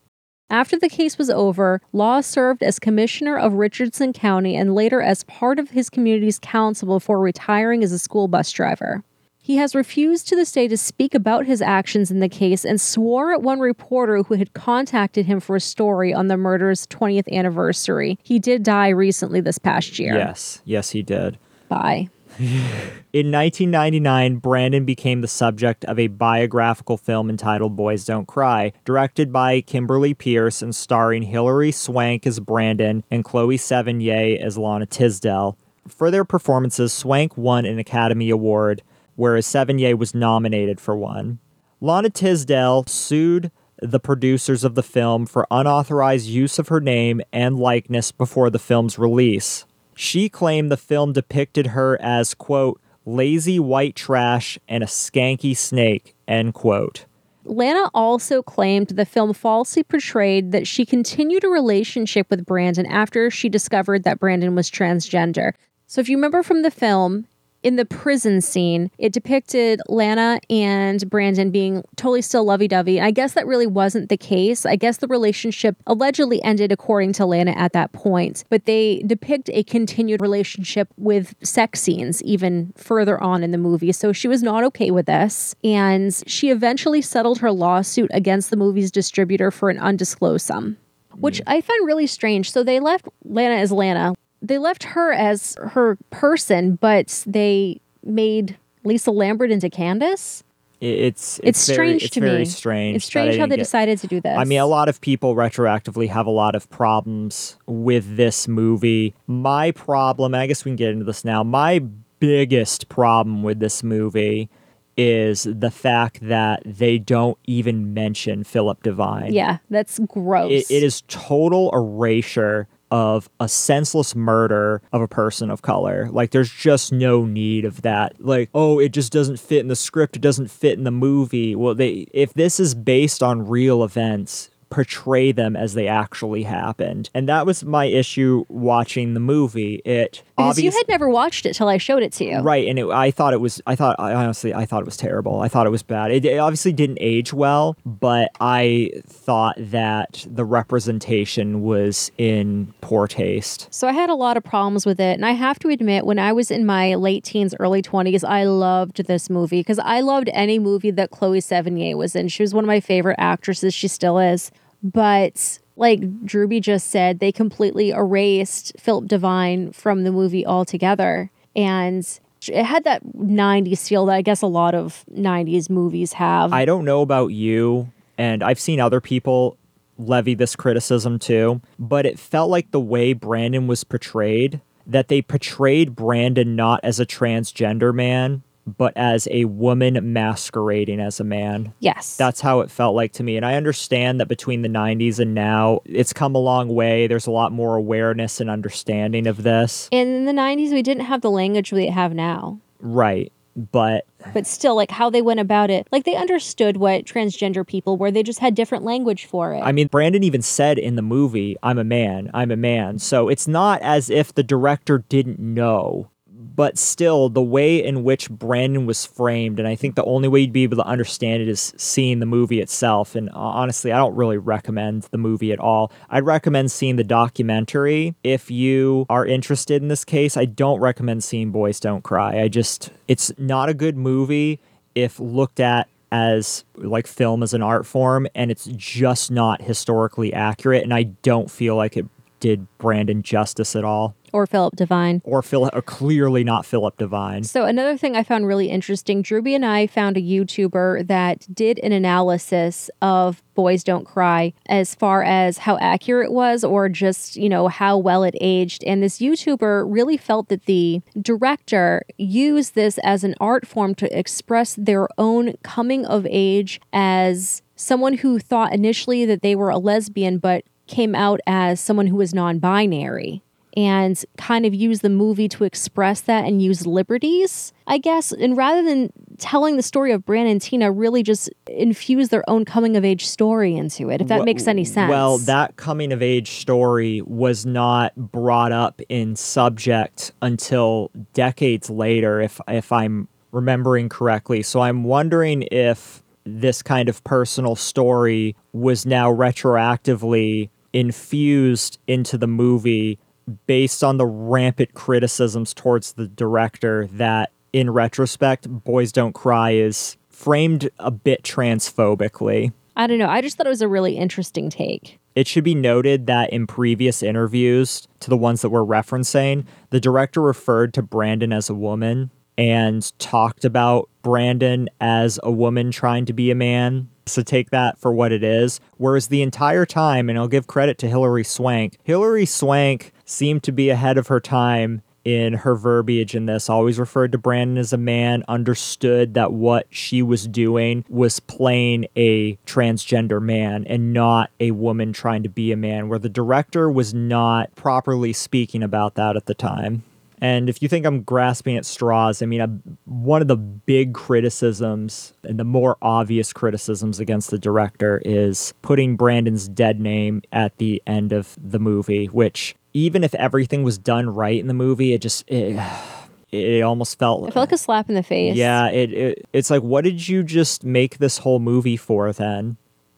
After 0.49 0.77
the 0.77 0.89
case 0.89 1.17
was 1.17 1.29
over, 1.29 1.79
Law 1.93 2.19
served 2.19 2.63
as 2.63 2.79
commissioner 2.79 3.37
of 3.37 3.53
Richardson 3.53 4.11
County 4.11 4.57
and 4.57 4.75
later 4.75 5.01
as 5.01 5.23
part 5.23 5.57
of 5.57 5.69
his 5.69 5.89
community's 5.89 6.37
council 6.37 6.89
before 6.89 7.21
retiring 7.21 7.81
as 7.81 7.93
a 7.93 7.97
school 7.97 8.27
bus 8.27 8.51
driver. 8.51 9.05
He 9.41 9.55
has 9.55 9.73
refused 9.73 10.27
to 10.27 10.35
this 10.35 10.51
day 10.51 10.67
to 10.67 10.75
speak 10.75 11.15
about 11.15 11.45
his 11.45 11.61
actions 11.61 12.11
in 12.11 12.19
the 12.19 12.27
case 12.27 12.65
and 12.65 12.81
swore 12.81 13.31
at 13.31 13.41
one 13.41 13.61
reporter 13.61 14.23
who 14.23 14.33
had 14.33 14.51
contacted 14.51 15.27
him 15.27 15.39
for 15.39 15.55
a 15.55 15.61
story 15.61 16.13
on 16.13 16.27
the 16.27 16.35
murder's 16.35 16.87
20th 16.87 17.31
anniversary. 17.31 18.19
He 18.21 18.37
did 18.37 18.63
die 18.63 18.89
recently 18.89 19.39
this 19.39 19.57
past 19.57 19.97
year. 19.97 20.13
Yes. 20.13 20.61
Yes, 20.65 20.89
he 20.89 21.01
did. 21.01 21.39
Bye. 21.69 22.09
In 22.39 23.31
1999, 23.31 24.35
Brandon 24.35 24.85
became 24.85 25.21
the 25.21 25.27
subject 25.27 25.83
of 25.85 25.97
a 25.97 26.05
biographical 26.05 26.95
film 26.95 27.31
entitled 27.31 27.75
Boys 27.75 28.05
Don't 28.05 28.27
Cry, 28.27 28.73
directed 28.85 29.33
by 29.33 29.61
Kimberly 29.61 30.13
Peirce 30.13 30.61
and 30.61 30.75
starring 30.75 31.23
Hilary 31.23 31.71
Swank 31.71 32.27
as 32.27 32.39
Brandon 32.39 33.03
and 33.09 33.25
Chloe 33.25 33.57
Sevigny 33.57 34.37
as 34.39 34.55
Lana 34.55 34.85
Tisdale. 34.85 35.57
For 35.87 36.11
their 36.11 36.25
performances, 36.25 36.93
Swank 36.93 37.35
won 37.37 37.65
an 37.65 37.79
Academy 37.79 38.29
Award, 38.29 38.83
whereas 39.15 39.47
Sevigny 39.47 39.97
was 39.97 40.13
nominated 40.13 40.79
for 40.79 40.95
one. 40.95 41.39
Lana 41.81 42.11
Tisdale 42.11 42.83
sued 42.85 43.51
the 43.81 43.99
producers 43.99 44.63
of 44.63 44.75
the 44.75 44.83
film 44.83 45.25
for 45.25 45.47
unauthorized 45.49 46.27
use 46.27 46.59
of 46.59 46.67
her 46.67 46.81
name 46.81 47.21
and 47.33 47.57
likeness 47.57 48.11
before 48.11 48.51
the 48.51 48.59
film's 48.59 48.99
release. 48.99 49.65
She 49.97 50.29
claimed 50.29 50.71
the 50.71 50.77
film 50.77 51.13
depicted 51.13 51.67
her 51.67 51.99
as, 51.99 52.35
quote, 52.35 52.79
lazy 53.03 53.59
white 53.59 53.95
trash 53.95 54.59
and 54.69 54.83
a 54.83 54.87
skanky 54.87 55.57
snake, 55.57 56.15
end 56.27 56.53
quote. 56.53 57.05
Lana 57.45 57.89
also 57.95 58.43
claimed 58.43 58.89
the 58.89 59.05
film 59.05 59.33
falsely 59.33 59.81
portrayed 59.81 60.51
that 60.51 60.67
she 60.67 60.85
continued 60.85 61.43
a 61.43 61.49
relationship 61.49 62.29
with 62.29 62.45
Brandon 62.45 62.85
after 62.85 63.31
she 63.31 63.49
discovered 63.49 64.03
that 64.03 64.19
Brandon 64.19 64.53
was 64.53 64.69
transgender. 64.69 65.53
So, 65.87 65.99
if 65.99 66.09
you 66.09 66.17
remember 66.17 66.43
from 66.43 66.61
the 66.61 66.69
film, 66.69 67.25
in 67.63 67.75
the 67.75 67.85
prison 67.85 68.41
scene, 68.41 68.91
it 68.97 69.13
depicted 69.13 69.81
Lana 69.87 70.39
and 70.49 71.09
Brandon 71.09 71.51
being 71.51 71.83
totally 71.95 72.21
still 72.21 72.45
lovey 72.45 72.67
dovey. 72.67 73.01
I 73.01 73.11
guess 73.11 73.33
that 73.33 73.47
really 73.47 73.67
wasn't 73.67 74.09
the 74.09 74.17
case. 74.17 74.65
I 74.65 74.75
guess 74.75 74.97
the 74.97 75.07
relationship 75.07 75.75
allegedly 75.85 76.41
ended 76.43 76.71
according 76.71 77.13
to 77.13 77.25
Lana 77.25 77.51
at 77.51 77.73
that 77.73 77.91
point, 77.91 78.43
but 78.49 78.65
they 78.65 79.03
depict 79.05 79.49
a 79.53 79.63
continued 79.63 80.21
relationship 80.21 80.89
with 80.97 81.35
sex 81.43 81.81
scenes 81.81 82.21
even 82.23 82.73
further 82.77 83.21
on 83.21 83.43
in 83.43 83.51
the 83.51 83.57
movie. 83.57 83.91
So 83.91 84.13
she 84.13 84.27
was 84.27 84.43
not 84.43 84.63
okay 84.65 84.91
with 84.91 85.05
this. 85.05 85.55
And 85.63 86.13
she 86.27 86.49
eventually 86.49 87.01
settled 87.01 87.39
her 87.39 87.51
lawsuit 87.51 88.11
against 88.13 88.49
the 88.49 88.57
movie's 88.57 88.91
distributor 88.91 89.51
for 89.51 89.69
an 89.69 89.79
undisclosed 89.79 90.45
sum 90.45 90.77
which 91.19 91.41
I 91.47 91.61
find 91.61 91.85
really 91.85 92.07
strange. 92.07 92.51
So 92.51 92.63
they 92.63 92.79
left 92.79 93.07
Lana 93.25 93.55
as 93.55 93.71
Lana 93.71 94.13
they 94.41 94.57
left 94.57 94.83
her 94.83 95.11
as 95.11 95.55
her 95.61 95.97
person, 96.09 96.75
but 96.75 97.23
they 97.27 97.81
made 98.03 98.57
Lisa 98.83 99.11
Lambert 99.11 99.51
into 99.51 99.69
Candace. 99.69 100.43
It's 100.79 101.39
It's, 101.43 101.65
very- 101.67 101.75
strange 101.75 102.03
it's 102.03 102.13
to 102.13 102.19
very 102.21 102.37
me. 102.39 102.45
strange. 102.45 102.95
It's 102.97 103.05
strange 103.05 103.35
how 103.37 103.47
they 103.47 103.55
get- 103.55 103.63
decided 103.63 103.97
to 103.99 104.07
do 104.07 104.21
this. 104.21 104.37
I 104.37 104.43
mean, 104.43 104.59
a 104.59 104.67
lot 104.67 104.87
of 104.89 105.01
people 105.01 105.33
retroactively 105.35 106.07
have 106.09 106.27
a 106.27 106.31
lot 106.31 106.53
of 106.53 106.69
problems 106.69 107.57
with 107.65 108.15
this 108.15 108.47
movie. 108.47 109.15
My 109.25 109.71
problem, 109.71 110.35
I 110.35 110.45
guess 110.45 110.63
we 110.65 110.69
can 110.69 110.75
get 110.75 110.91
into 110.91 111.03
this 111.05 111.25
now. 111.25 111.43
My 111.43 111.79
biggest 112.19 112.89
problem 112.89 113.41
with 113.41 113.59
this 113.59 113.81
movie 113.83 114.49
is 114.95 115.47
the 115.51 115.69
fact 115.71 116.19
that 116.21 116.61
they 116.65 116.97
don't 116.99 117.37
even 117.45 117.93
mention 117.95 118.43
Philip 118.43 118.83
DeVine. 118.83 119.31
Yeah, 119.33 119.57
that's 119.71 119.99
gross. 120.07 120.51
It, 120.51 120.71
it 120.71 120.83
is 120.83 121.01
total 121.07 121.71
erasure 121.73 122.67
of 122.91 123.29
a 123.39 123.47
senseless 123.47 124.15
murder 124.15 124.81
of 124.91 125.01
a 125.01 125.07
person 125.07 125.49
of 125.49 125.61
color. 125.61 126.09
Like, 126.11 126.31
there's 126.31 126.51
just 126.51 126.91
no 126.91 127.25
need 127.25 127.65
of 127.65 127.81
that. 127.81 128.23
Like, 128.23 128.49
oh, 128.53 128.79
it 128.79 128.89
just 128.89 129.11
doesn't 129.11 129.39
fit 129.39 129.59
in 129.59 129.67
the 129.67 129.75
script. 129.75 130.15
It 130.15 130.21
doesn't 130.21 130.49
fit 130.49 130.77
in 130.77 130.83
the 130.83 130.91
movie. 130.91 131.55
Well, 131.55 131.75
they 131.75 132.07
if 132.13 132.33
this 132.33 132.59
is 132.59 132.75
based 132.75 133.21
on 133.21 133.47
real 133.47 133.83
events, 133.83 134.49
portray 134.69 135.31
them 135.31 135.55
as 135.55 135.73
they 135.73 135.87
actually 135.87 136.43
happened. 136.43 137.09
And 137.13 137.27
that 137.29 137.45
was 137.45 137.63
my 137.63 137.85
issue 137.85 138.45
watching 138.49 139.13
the 139.13 139.19
movie. 139.19 139.81
It 139.85 140.23
because 140.35 140.59
you 140.59 140.71
had 140.71 140.87
never 140.87 141.09
watched 141.09 141.45
it 141.45 141.53
till 141.53 141.67
I 141.67 141.77
showed 141.77 142.03
it 142.03 142.11
to 142.13 142.25
you. 142.25 142.39
Right, 142.39 142.67
and 142.67 142.77
it, 142.77 142.87
I 142.89 143.11
thought 143.11 143.33
it 143.33 143.41
was. 143.41 143.61
I 143.65 143.75
thought 143.75 143.95
I 143.99 144.13
honestly, 144.13 144.53
I 144.53 144.65
thought 144.65 144.81
it 144.81 144.85
was 144.85 144.97
terrible. 144.97 145.41
I 145.41 145.47
thought 145.47 145.65
it 145.65 145.71
was 145.71 145.83
bad. 145.83 146.11
It, 146.11 146.25
it 146.25 146.37
obviously 146.37 146.73
didn't 146.73 146.99
age 147.01 147.33
well, 147.33 147.75
but 147.85 148.31
I 148.39 148.91
thought 149.07 149.55
that 149.57 150.25
the 150.29 150.45
representation 150.45 151.61
was 151.61 152.11
in 152.17 152.73
poor 152.81 153.07
taste. 153.07 153.67
So 153.71 153.87
I 153.87 153.91
had 153.91 154.09
a 154.09 154.15
lot 154.15 154.37
of 154.37 154.43
problems 154.43 154.85
with 154.85 154.99
it. 154.99 155.13
And 155.13 155.25
I 155.25 155.31
have 155.31 155.59
to 155.59 155.69
admit, 155.69 156.05
when 156.05 156.19
I 156.19 156.31
was 156.33 156.51
in 156.51 156.65
my 156.65 156.95
late 156.95 157.23
teens, 157.23 157.55
early 157.59 157.81
20s, 157.81 158.23
I 158.27 158.43
loved 158.45 159.05
this 159.07 159.29
movie 159.29 159.59
because 159.59 159.79
I 159.79 160.01
loved 160.01 160.29
any 160.33 160.59
movie 160.59 160.91
that 160.91 161.11
Chloe 161.11 161.39
Sevigny 161.39 161.95
was 161.95 162.15
in. 162.15 162.27
She 162.27 162.43
was 162.43 162.53
one 162.53 162.63
of 162.63 162.67
my 162.67 162.79
favorite 162.79 163.17
actresses. 163.17 163.73
She 163.73 163.87
still 163.87 164.19
is. 164.19 164.51
But 164.83 165.59
like 165.75 166.01
Drewby 166.25 166.61
just 166.61 166.89
said, 166.89 167.19
they 167.19 167.31
completely 167.31 167.91
erased 167.91 168.73
Philip 168.79 169.05
DeVine 169.05 169.73
from 169.73 170.03
the 170.03 170.11
movie 170.11 170.45
altogether. 170.45 171.29
And 171.55 172.07
it 172.47 172.63
had 172.63 172.83
that 172.83 173.03
90s 173.05 173.87
feel 173.87 174.05
that 174.07 174.15
I 174.15 174.21
guess 174.21 174.41
a 174.41 174.47
lot 174.47 174.75
of 174.75 175.03
90s 175.13 175.69
movies 175.69 176.13
have. 176.13 176.53
I 176.53 176.65
don't 176.65 176.85
know 176.85 177.01
about 177.01 177.27
you, 177.27 177.91
and 178.17 178.43
I've 178.43 178.59
seen 178.59 178.79
other 178.79 179.01
people 179.01 179.57
levy 179.97 180.35
this 180.35 180.55
criticism 180.55 181.17
too, 181.17 181.61
but 181.79 182.05
it 182.05 182.19
felt 182.19 182.49
like 182.49 182.71
the 182.71 182.79
way 182.79 183.13
Brandon 183.13 183.65
was 183.67 183.83
portrayed, 183.83 184.61
that 184.85 185.07
they 185.07 185.21
portrayed 185.21 185.95
Brandon 185.95 186.55
not 186.55 186.79
as 186.83 186.99
a 186.99 187.05
transgender 187.05 187.93
man, 187.93 188.43
but 188.67 188.93
as 188.97 189.27
a 189.31 189.45
woman 189.45 190.13
masquerading 190.13 190.99
as 190.99 191.19
a 191.19 191.23
man. 191.23 191.73
yes. 191.79 192.17
That's 192.17 192.41
how 192.41 192.59
it 192.59 192.69
felt 192.69 192.95
like 192.95 193.13
to 193.13 193.23
me. 193.23 193.37
And 193.37 193.45
I 193.45 193.55
understand 193.55 194.19
that 194.19 194.27
between 194.27 194.61
the 194.61 194.69
90s 194.69 195.19
and 195.19 195.33
now, 195.33 195.79
it's 195.85 196.11
come 196.13 196.35
a 196.35 196.39
long 196.39 196.67
way. 196.69 197.07
There's 197.07 197.27
a 197.27 197.31
lot 197.31 197.51
more 197.51 197.75
awareness 197.75 198.41
and 198.41 198.49
understanding 198.49 199.27
of 199.27 199.43
this. 199.43 199.87
and 199.91 200.09
in 200.09 200.25
the 200.25 200.33
90s, 200.33 200.71
we 200.71 200.81
didn't 200.81 201.05
have 201.05 201.21
the 201.21 201.31
language 201.31 201.71
we 201.71 201.87
have 201.87 202.13
now. 202.13 202.59
Right. 202.79 203.31
But 203.71 204.05
but 204.33 204.45
still 204.45 204.75
like 204.75 204.91
how 204.91 205.09
they 205.09 205.23
went 205.23 205.39
about 205.39 205.71
it 205.71 205.87
like 205.91 206.03
they 206.03 206.15
understood 206.15 206.77
what 206.77 207.05
transgender 207.05 207.65
people 207.65 207.97
were 207.97 208.11
they 208.11 208.21
just 208.21 208.37
had 208.37 208.53
different 208.53 208.83
language 208.83 209.25
for 209.25 209.53
it 209.55 209.61
I 209.61 209.71
mean, 209.71 209.87
Brandon 209.87 210.23
even 210.23 210.43
said 210.43 210.77
in 210.77 210.95
the 210.95 211.01
movie, 211.01 211.55
I'm 211.63 211.79
a 211.79 211.83
man, 211.83 212.29
I'm 212.35 212.51
a 212.51 212.55
man. 212.55 212.99
So 212.99 213.29
it's 213.29 213.47
not 213.47 213.81
as 213.81 214.11
if 214.11 214.31
the 214.31 214.43
director 214.43 214.99
didn't 215.09 215.39
know, 215.39 216.11
but 216.57 216.75
still 216.75 217.29
the 217.29 217.41
way 217.41 217.81
in 217.81 218.03
which 218.03 218.31
Brandon 218.31 218.87
was 218.87 219.05
framed, 219.05 219.59
and 219.59 219.67
I 219.67 219.75
think 219.75 219.93
the 219.93 220.03
only 220.03 220.27
way 220.27 220.41
you'd 220.41 220.51
be 220.51 220.63
able 220.63 220.77
to 220.77 220.85
understand 220.85 221.43
it 221.43 221.47
is 221.47 221.71
seeing 221.77 222.19
the 222.19 222.25
movie 222.25 222.59
itself. 222.59 223.15
And 223.15 223.29
uh, 223.29 223.33
honestly, 223.35 223.91
I 223.91 223.97
don't 223.97 224.15
really 224.15 224.39
recommend 224.39 225.03
the 225.03 225.19
movie 225.19 225.53
at 225.53 225.59
all. 225.59 225.91
I'd 226.09 226.25
recommend 226.25 226.71
seeing 226.71 226.95
the 226.95 227.03
documentary 227.03 228.15
if 228.23 228.49
you 228.49 229.05
are 229.07 229.23
interested 229.23 229.83
in 229.83 229.87
this 229.87 230.03
case. 230.03 230.35
I 230.35 230.45
don't 230.45 230.79
recommend 230.79 231.23
seeing 231.23 231.51
Boys 231.51 231.79
Don't 231.79 232.03
Cry. 232.03 232.41
I 232.41 232.47
just, 232.47 232.89
it's 233.07 233.31
not 233.37 233.69
a 233.69 233.75
good 233.75 233.95
movie 233.95 234.59
if 234.95 235.19
looked 235.19 235.59
at 235.59 235.87
as 236.11 236.65
like 236.75 237.05
film 237.05 237.43
as 237.43 237.53
an 237.53 237.61
art 237.61 237.85
form 237.85 238.27
and 238.33 238.49
it's 238.49 238.65
just 238.75 239.29
not 239.29 239.61
historically 239.61 240.33
accurate 240.33 240.81
and 240.81 240.93
I 240.93 241.03
don't 241.03 241.51
feel 241.51 241.75
like 241.75 241.97
it 241.97 242.05
did 242.39 242.65
Brandon 242.77 243.21
justice 243.21 243.75
at 243.75 243.83
all 243.83 244.15
Or 244.33 244.45
Philip 244.47 244.75
DeVine. 244.75 245.21
or 245.23 245.41
Phil 245.41 245.69
or 245.73 245.81
clearly 245.81 246.43
not 246.43 246.65
Philip 246.65 246.97
DeVine. 246.97 247.45
So 247.45 247.65
another 247.65 247.97
thing 247.97 248.15
I 248.15 248.23
found 248.23 248.45
really 248.47 248.69
interesting, 248.69 249.23
Drewby 249.23 249.53
and 249.55 249.65
I 249.65 249.87
found 249.87 250.17
a 250.17 250.21
YouTuber 250.21 251.07
that 251.07 251.47
did 251.53 251.79
an 251.79 251.91
analysis 251.91 252.89
of 253.01 253.41
Boys 253.55 253.83
Don't 253.83 254.05
Cry 254.05 254.53
as 254.67 254.93
far 254.93 255.23
as 255.23 255.59
how 255.59 255.77
accurate 255.79 256.27
it 256.27 256.31
was 256.31 256.63
or 256.63 256.89
just, 256.89 257.35
you 257.35 257.49
know, 257.49 257.67
how 257.67 257.97
well 257.97 258.23
it 258.23 258.35
aged. 258.39 258.83
And 258.83 259.01
this 259.01 259.19
YouTuber 259.19 259.85
really 259.87 260.17
felt 260.17 260.49
that 260.49 260.65
the 260.65 261.01
director 261.19 262.03
used 262.17 262.75
this 262.75 262.99
as 262.99 263.23
an 263.23 263.33
art 263.39 263.65
form 263.65 263.95
to 263.95 264.17
express 264.17 264.75
their 264.75 265.07
own 265.17 265.55
coming 265.63 266.05
of 266.05 266.27
age 266.29 266.79
as 266.93 267.61
someone 267.75 268.17
who 268.17 268.39
thought 268.39 268.73
initially 268.73 269.25
that 269.25 269.41
they 269.41 269.55
were 269.55 269.69
a 269.69 269.77
lesbian 269.77 270.37
but 270.37 270.63
came 270.87 271.15
out 271.15 271.39
as 271.45 271.79
someone 271.79 272.07
who 272.07 272.15
was 272.15 272.33
non-binary 272.33 273.41
and 273.77 274.25
kind 274.39 274.65
of 274.65 274.73
use 274.73 275.01
the 275.01 275.09
movie 275.09 275.47
to 275.47 275.63
express 275.63 276.21
that 276.21 276.45
and 276.45 276.63
use 276.63 276.87
liberties, 276.87 277.71
I 277.85 277.99
guess. 277.99 278.31
And 278.31 278.57
rather 278.57 278.81
than 278.81 279.13
telling 279.37 279.77
the 279.77 279.83
story 279.83 280.11
of 280.11 280.25
Brandon 280.25 280.53
and 280.53 280.61
Teena, 280.61 280.91
really 280.93 281.21
just 281.21 281.47
infuse 281.69 282.29
their 282.29 282.43
own 282.49 282.65
coming 282.65 282.97
of 282.97 283.05
age 283.05 283.27
story 283.27 283.75
into 283.75 284.09
it, 284.09 284.19
if 284.19 284.29
that 284.29 284.37
Well- 284.37 284.45
makes 284.45 284.65
any 284.65 284.83
sense. 284.83 285.11
Well, 285.11 285.37
that 285.37 285.75
coming 285.75 286.11
of 286.11 286.23
age 286.23 286.53
story 286.53 287.21
was 287.23 287.67
not 287.67 288.15
brought 288.15 288.71
up 288.71 288.99
in 289.09 289.35
subject 289.35 290.31
until 290.41 291.11
decades 291.35 291.87
later, 291.87 292.41
if 292.41 292.59
if 292.67 292.91
I'm 292.91 293.27
remembering 293.51 294.09
correctly. 294.09 294.63
So 294.63 294.79
I'm 294.79 295.03
wondering 295.03 295.65
if 295.71 296.23
this 296.45 296.81
kind 296.81 297.09
of 297.09 297.23
personal 297.23 297.75
story 297.75 298.55
was 298.73 299.05
now 299.05 299.31
retroactively 299.31 300.69
infused 300.93 301.99
into 302.07 302.39
the 302.39 302.47
movie 302.47 303.19
based 303.65 304.03
on 304.03 304.17
the 304.17 304.25
rampant 304.25 304.93
criticisms 304.93 305.73
towards 305.73 306.13
the 306.13 306.27
director 306.27 307.07
that 307.13 307.51
in 307.73 307.89
retrospect 307.89 308.67
boys 308.69 309.11
don't 309.11 309.33
cry 309.33 309.71
is 309.71 310.17
framed 310.29 310.89
a 310.99 311.11
bit 311.11 311.43
transphobically 311.43 312.71
I 312.99 313.05
don't 313.05 313.19
know. 313.19 313.29
I 313.29 313.41
just 313.41 313.57
thought 313.57 313.67
it 313.67 313.69
was 313.69 313.83
a 313.83 313.87
really 313.87 314.17
interesting 314.17 314.71
take. 314.71 315.19
it 315.35 315.47
should 315.47 315.63
be 315.63 315.75
noted 315.75 316.25
that 316.25 316.51
in 316.51 316.65
previous 316.65 317.21
interviews 317.21 318.07
to 318.21 318.29
the 318.31 318.35
ones 318.37 318.63
that 318.63 318.69
we're 318.71 318.81
referencing, 318.81 319.65
the 319.91 319.99
director 319.99 320.41
referred 320.41 320.95
to 320.95 321.03
Brandon 321.03 321.53
as 321.53 321.69
a 321.69 321.75
woman 321.75 322.31
and 322.57 323.13
talked 323.19 323.63
about 323.63 324.09
Brandon 324.23 324.89
as 324.99 325.39
a 325.43 325.51
woman 325.51 325.91
trying 325.91 326.25
to 326.25 326.33
be 326.33 326.49
a 326.49 326.55
man. 326.55 327.07
So 327.27 327.43
take 327.43 327.69
that 327.69 327.99
for 327.99 328.11
what 328.11 328.31
it 328.31 328.43
is. 328.43 328.79
Whereas 328.97 329.27
the 329.27 329.43
entire 329.43 329.85
time, 329.85 330.27
and 330.27 330.39
I'll 330.39 330.47
give 330.47 330.65
credit 330.65 330.97
to 330.97 331.07
Hilary 331.07 331.43
Swank, 331.43 331.99
Hilary 332.03 332.47
Swank 332.47 333.13
seemed 333.27 333.61
to 333.63 333.71
be 333.71 333.91
ahead 333.91 334.17
of 334.17 334.27
her 334.27 334.39
time 334.39 335.03
in 335.23 335.53
her 335.53 335.75
verbiage 335.75 336.35
in 336.35 336.45
this, 336.45 336.69
always 336.69 336.97
referred 336.97 337.33
to 337.33 337.37
Brandon 337.37 337.77
as 337.77 337.91
a 337.91 337.97
man, 337.97 338.45
understood 338.47 339.33
that 339.33 339.51
what 339.51 339.85
she 339.89 340.21
was 340.21 340.47
doing 340.47 341.03
was 341.09 341.41
playing 341.41 342.07
a 342.15 342.55
transgender 342.65 343.41
man 343.41 343.83
and 343.87 344.13
not 344.13 344.49
a 344.61 344.71
woman 344.71 345.11
trying 345.11 345.43
to 345.43 345.49
be 345.49 345.73
a 345.73 345.75
man, 345.75 346.07
where 346.07 346.17
the 346.17 346.29
director 346.29 346.89
was 346.89 347.13
not 347.13 347.75
properly 347.75 348.31
speaking 348.31 348.81
about 348.81 349.15
that 349.15 349.35
at 349.35 349.47
the 349.47 349.53
time. 349.53 350.01
And 350.39 350.69
if 350.69 350.81
you 350.81 350.87
think 350.87 351.05
I'm 351.05 351.23
grasping 351.23 351.75
at 351.75 351.85
straws, 351.85 352.41
I 352.41 352.45
mean, 352.45 352.61
a, 352.61 352.67
one 353.05 353.41
of 353.41 353.47
the 353.47 353.57
big 353.57 354.13
criticisms 354.13 355.33
and 355.43 355.59
the 355.59 355.65
more 355.65 355.97
obvious 356.01 356.53
criticisms 356.53 357.19
against 357.19 357.49
the 357.49 357.57
director 357.57 358.21
is 358.23 358.73
putting 358.81 359.17
Brandon's 359.17 359.67
dead 359.67 359.99
name 359.99 360.41
at 360.51 360.77
the 360.77 361.01
end 361.07 361.33
of 361.33 361.57
the 361.61 361.79
movie, 361.79 362.27
which 362.27 362.75
even 362.97 363.23
if 363.23 363.35
everything 363.35 363.83
was 363.83 363.97
done 363.97 364.29
right 364.29 364.59
in 364.59 364.67
the 364.67 364.73
movie, 364.73 365.13
it 365.13 365.21
just 365.21 365.43
it, 365.47 365.79
it 366.51 366.81
almost 366.81 367.19
felt 367.19 367.47
I 367.47 367.51
felt 367.51 367.69
like 367.69 367.71
a 367.71 367.77
slap 367.77 368.09
in 368.09 368.15
the 368.15 368.23
face. 368.23 368.55
yeah, 368.55 368.89
it, 368.89 369.13
it 369.13 369.45
it's 369.53 369.69
like 369.69 369.83
what 369.83 370.03
did 370.03 370.27
you 370.27 370.43
just 370.43 370.83
make 370.83 371.19
this 371.19 371.39
whole 371.39 371.59
movie 371.59 371.97
for 371.97 372.31
then? 372.33 372.77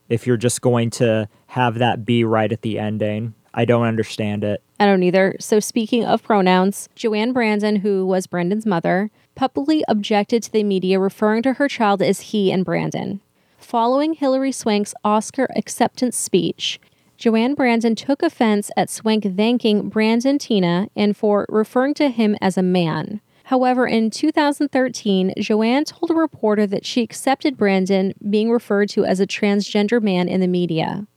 If 0.09 0.25
you're 0.25 0.37
just 0.37 0.61
going 0.61 0.89
to 0.91 1.29
have 1.47 1.75
that 1.75 2.03
be 2.03 2.23
right 2.23 2.51
at 2.51 2.63
the 2.63 2.79
ending. 2.79 3.35
I 3.53 3.65
don't 3.65 3.85
understand 3.85 4.43
it. 4.43 4.61
I 4.79 4.85
don't 4.85 5.03
either. 5.03 5.35
So, 5.39 5.59
speaking 5.59 6.05
of 6.05 6.23
pronouns, 6.23 6.87
JoAnn 6.95 7.33
Brandon, 7.33 7.77
who 7.77 8.05
was 8.05 8.27
Brandon's 8.27 8.65
mother, 8.65 9.09
publicly 9.35 9.83
objected 9.87 10.43
to 10.43 10.51
the 10.51 10.63
media 10.63 10.99
referring 10.99 11.43
to 11.43 11.53
her 11.53 11.67
child 11.67 12.01
as 12.01 12.21
he 12.21 12.51
and 12.51 12.63
Brandon. 12.63 13.21
Following 13.57 14.13
Hilary 14.13 14.51
Swank's 14.51 14.93
Oscar 15.03 15.47
acceptance 15.55 16.17
speech, 16.17 16.79
JoAnn 17.19 17.53
Brandon 17.53 17.95
took 17.95 18.23
offense 18.23 18.71
at 18.77 18.89
Swank 18.89 19.25
thanking 19.35 19.89
Brandon 19.89 20.37
Teena 20.37 20.87
and 20.95 21.17
for 21.17 21.45
referring 21.49 21.93
to 21.95 22.07
him 22.07 22.37
as 22.39 22.57
a 22.57 22.63
man. 22.63 23.19
However, 23.43 23.85
in 23.85 24.09
2013, 24.09 25.33
JoAnn 25.37 25.85
told 25.85 26.11
a 26.11 26.13
reporter 26.13 26.65
that 26.67 26.85
she 26.85 27.01
accepted 27.01 27.57
Brandon 27.57 28.13
being 28.29 28.49
referred 28.49 28.87
to 28.91 29.03
as 29.03 29.19
a 29.19 29.27
transgender 29.27 30.01
man 30.01 30.29
in 30.29 30.39
the 30.39 30.47
media. 30.47 31.07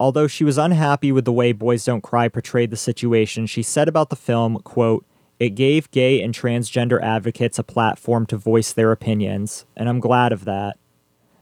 Although 0.00 0.26
she 0.26 0.42
was 0.42 0.58
unhappy 0.58 1.12
with 1.12 1.24
the 1.24 1.32
way 1.32 1.52
Boys 1.52 1.84
Don't 1.84 2.00
Cry 2.00 2.26
portrayed 2.26 2.70
the 2.70 2.76
situation, 2.76 3.46
she 3.46 3.62
said 3.62 3.86
about 3.86 4.10
the 4.10 4.16
film, 4.16 4.58
quote, 4.64 5.06
it 5.38 5.50
gave 5.50 5.88
gay 5.92 6.20
and 6.20 6.34
transgender 6.34 7.00
advocates 7.00 7.60
a 7.60 7.64
platform 7.64 8.26
to 8.26 8.36
voice 8.36 8.72
their 8.72 8.90
opinions, 8.90 9.66
and 9.76 9.88
I'm 9.88 10.00
glad 10.00 10.32
of 10.32 10.46
that. 10.46 10.78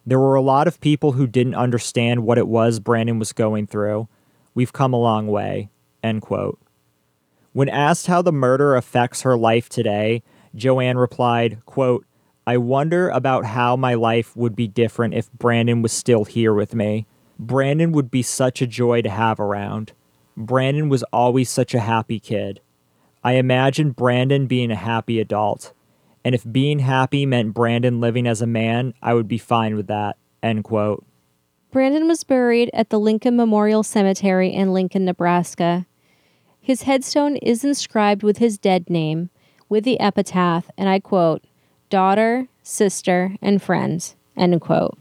There 0.04 0.18
were 0.18 0.34
a 0.34 0.42
lot 0.42 0.66
of 0.66 0.80
people 0.80 1.12
who 1.12 1.26
didn't 1.26 1.54
understand 1.54 2.24
what 2.24 2.38
it 2.38 2.48
was 2.48 2.80
Brandon 2.80 3.18
was 3.18 3.32
going 3.32 3.66
through. 3.66 4.08
We've 4.54 4.72
come 4.72 4.92
a 4.92 5.00
long 5.00 5.28
way. 5.28 5.70
End 6.02 6.22
quote. 6.22 6.58
When 7.52 7.68
asked 7.68 8.06
how 8.06 8.22
the 8.22 8.32
murder 8.32 8.74
affects 8.74 9.22
her 9.22 9.36
life 9.36 9.68
today, 9.68 10.22
JoAnn 10.56 10.98
replied, 10.98 11.60
quote, 11.66 12.04
I 12.46 12.56
wonder 12.56 13.08
about 13.10 13.44
how 13.44 13.76
my 13.76 13.94
life 13.94 14.36
would 14.36 14.56
be 14.56 14.66
different 14.66 15.14
if 15.14 15.32
Brandon 15.32 15.82
was 15.82 15.92
still 15.92 16.24
here 16.24 16.52
with 16.52 16.74
me. 16.74 17.06
Brandon 17.38 17.92
would 17.92 18.10
be 18.10 18.22
such 18.22 18.60
a 18.60 18.66
joy 18.66 19.02
to 19.02 19.10
have 19.10 19.38
around. 19.38 19.92
Brandon 20.36 20.88
was 20.88 21.04
always 21.12 21.48
such 21.48 21.74
a 21.74 21.80
happy 21.80 22.18
kid. 22.18 22.60
I 23.22 23.34
imagine 23.34 23.92
Brandon 23.92 24.46
being 24.46 24.70
a 24.72 24.76
happy 24.76 25.20
adult. 25.20 25.72
And 26.24 26.34
if 26.34 26.50
being 26.50 26.78
happy 26.80 27.26
meant 27.26 27.54
Brandon 27.54 28.00
living 28.00 28.26
as 28.26 28.42
a 28.42 28.46
man, 28.46 28.94
I 29.02 29.14
would 29.14 29.28
be 29.28 29.38
fine 29.38 29.74
with 29.74 29.88
that. 29.88 30.16
End 30.42 30.64
quote. 30.64 31.04
Brandon 31.70 32.06
was 32.06 32.22
buried 32.22 32.70
at 32.74 32.90
the 32.90 33.00
Lincoln 33.00 33.36
Memorial 33.36 33.82
Cemetery 33.82 34.52
in 34.52 34.72
Lincoln, 34.72 35.04
Nebraska. 35.04 35.86
His 36.60 36.82
headstone 36.82 37.36
is 37.36 37.64
inscribed 37.64 38.22
with 38.22 38.38
his 38.38 38.58
dead 38.58 38.90
name, 38.90 39.30
with 39.68 39.84
the 39.84 39.98
epitaph, 39.98 40.70
and 40.76 40.88
I 40.88 41.00
quote, 41.00 41.42
daughter, 41.88 42.48
sister, 42.62 43.36
and 43.40 43.62
friend, 43.62 44.14
end 44.36 44.60
quote. 44.60 44.98